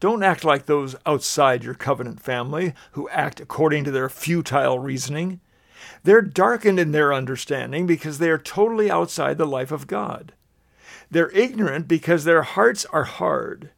Don't 0.00 0.22
act 0.22 0.44
like 0.44 0.64
those 0.64 0.96
outside 1.04 1.62
your 1.62 1.74
covenant 1.74 2.22
family 2.22 2.72
who 2.92 3.06
act 3.10 3.38
according 3.38 3.84
to 3.84 3.90
their 3.90 4.08
futile 4.08 4.78
reasoning. 4.78 5.40
They're 6.04 6.22
darkened 6.22 6.80
in 6.80 6.92
their 6.92 7.12
understanding 7.12 7.86
because 7.86 8.16
they 8.16 8.30
are 8.30 8.38
totally 8.38 8.90
outside 8.90 9.36
the 9.36 9.46
life 9.46 9.70
of 9.70 9.86
God. 9.86 10.32
They're 11.10 11.30
ignorant 11.32 11.86
because 11.86 12.24
their 12.24 12.42
hearts 12.42 12.86
are 12.86 13.04
hard. 13.04 13.72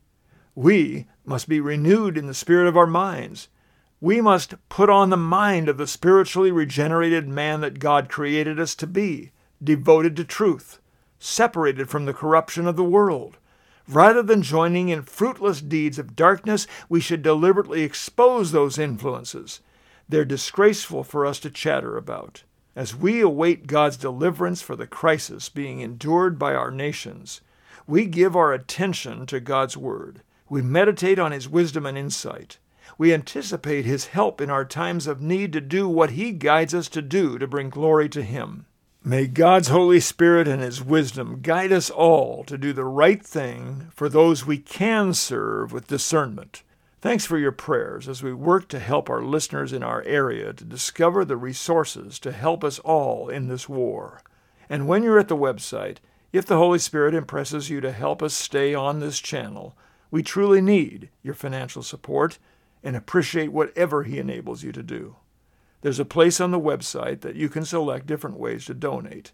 We 0.55 1.07
must 1.25 1.49
be 1.49 1.61
renewed 1.61 2.17
in 2.17 2.29
the 2.29 2.35
spirit 2.35 2.69
of 2.69 2.77
our 2.77 2.87
minds 2.87 3.49
we 4.03 4.19
must 4.21 4.55
put 4.71 4.89
on 4.89 5.11
the 5.11 5.17
mind 5.17 5.69
of 5.69 5.77
the 5.77 5.87
spiritually 5.87 6.51
regenerated 6.51 7.29
man 7.29 7.61
that 7.61 7.79
God 7.79 8.09
created 8.09 8.59
us 8.59 8.75
to 8.77 8.87
be, 8.87 9.31
devoted 9.63 10.17
to 10.17 10.25
truth, 10.25 10.81
separated 11.19 11.91
from 11.91 12.07
the 12.07 12.15
corruption 12.15 12.67
of 12.67 12.77
the 12.77 12.85
world. 12.85 13.37
Rather 13.87 14.23
than 14.23 14.41
joining 14.41 14.89
in 14.89 15.03
fruitless 15.03 15.61
deeds 15.61 15.99
of 15.99 16.17
darkness, 16.17 16.67
we 16.89 16.99
should 17.01 17.23
deliberately 17.23 17.83
expose 17.83 18.53
those 18.53 18.79
influences. 18.79 19.61
They're 20.09 20.25
disgraceful 20.25 21.05
for 21.05 21.27
us 21.27 21.39
to 21.41 21.51
chatter 21.51 21.99
about. 21.99 22.45
As 22.75 22.97
we 22.97 23.21
await 23.21 23.67
God's 23.67 23.99
deliverance 23.99 24.63
for 24.63 24.77
the 24.77 24.87
crisis 24.87 25.51
being 25.51 25.81
endured 25.81 26.39
by 26.39 26.55
our 26.55 26.71
nations, 26.71 27.43
we 27.87 28.07
give 28.07 28.35
our 28.35 28.55
attention 28.55 29.27
to 29.27 29.41
God's 29.41 29.77
Word. 29.77 30.23
We 30.49 30.63
meditate 30.63 31.19
on 31.19 31.33
His 31.33 31.49
wisdom 31.49 31.85
and 31.85 31.99
insight 31.99 32.59
we 33.01 33.15
anticipate 33.15 33.87
His 33.87 34.09
help 34.09 34.43
in 34.43 34.51
our 34.51 34.67
times 34.67 35.07
of 35.07 35.23
need 35.23 35.55
to 35.55 35.61
do 35.63 35.89
what 35.89 36.11
He 36.11 36.33
guides 36.33 36.75
us 36.75 36.87
to 36.91 37.01
do 37.01 37.39
to 37.39 37.47
bring 37.47 37.71
glory 37.71 38.11
to 38.11 38.23
Him. 38.23 38.67
May 39.03 39.27
God's 39.27 39.69
Holy 39.69 40.01
Spirit 40.01 40.47
and 40.47 40.61
His 40.61 40.85
wisdom 40.85 41.41
guide 41.41 41.73
us 41.73 41.89
all 41.89 42.45
to 42.45 42.59
do 42.59 42.75
the 42.75 42.85
right 42.85 43.25
thing 43.25 43.87
for 43.95 44.11
those 44.11 44.45
we 44.45 44.59
can 44.59 45.15
serve 45.15 45.73
with 45.73 45.87
discernment. 45.87 46.63
Thanks 47.01 47.25
for 47.25 47.39
your 47.39 47.53
prayers 47.53 48.07
as 48.07 48.23
we 48.23 48.35
work 48.35 48.69
to 48.69 48.79
help 48.79 49.09
our 49.09 49.23
listeners 49.23 49.73
in 49.73 49.83
our 49.83 50.03
area 50.03 50.53
to 50.53 50.65
discover 50.67 51.25
the 51.25 51.39
resources 51.39 52.19
to 52.19 52.33
help 52.33 52.63
us 52.63 52.79
all 52.81 53.31
in 53.31 53.49
this 53.49 53.67
war. 53.67 54.21
And 54.69 54.87
when 54.87 55.03
you're 55.03 55.19
at 55.19 55.29
the 55.29 55.37
website, 55.39 55.97
if 56.35 56.45
the 56.45 56.59
Holy 56.59 56.79
Spirit 56.79 57.15
impresses 57.15 57.71
you 57.71 57.81
to 57.81 57.93
help 57.93 58.23
us 58.23 58.35
stay 58.35 58.75
on 58.75 59.01
this 59.01 59.21
channel, 59.21 59.75
we 60.11 60.23
truly 60.23 60.61
need 60.61 61.09
your 61.23 61.33
financial 61.33 61.83
support 61.83 62.39
and 62.83 62.97
appreciate 62.97 63.53
whatever 63.53 64.03
He 64.03 64.19
enables 64.19 64.63
you 64.63 64.73
to 64.73 64.83
do. 64.83 65.17
There's 65.83 65.99
a 65.99 66.05
place 66.05 66.41
on 66.41 66.51
the 66.51 66.61
website 66.61 67.21
that 67.23 67.37
you 67.37 67.49
can 67.49 67.65
select 67.65 68.07
different 68.07 68.39
ways 68.39 68.67
to 68.67 68.75
donate. 68.75 69.33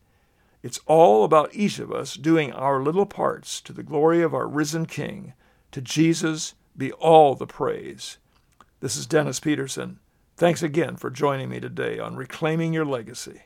It's 0.62 0.80
all 0.86 1.24
about 1.24 1.54
each 1.54 1.78
of 1.78 1.92
us 1.92 2.14
doing 2.14 2.52
our 2.52 2.82
little 2.82 3.06
parts 3.06 3.60
to 3.62 3.72
the 3.72 3.82
glory 3.82 4.22
of 4.22 4.34
our 4.34 4.48
risen 4.48 4.86
King. 4.86 5.34
To 5.72 5.80
Jesus 5.80 6.54
be 6.76 6.92
all 6.92 7.34
the 7.34 7.46
praise. 7.46 8.18
This 8.80 8.96
is 8.96 9.06
Dennis 9.06 9.40
Peterson. 9.40 9.98
Thanks 10.36 10.62
again 10.62 10.96
for 10.96 11.10
joining 11.10 11.48
me 11.48 11.60
today 11.60 11.98
on 11.98 12.16
Reclaiming 12.16 12.72
Your 12.72 12.84
Legacy. 12.84 13.42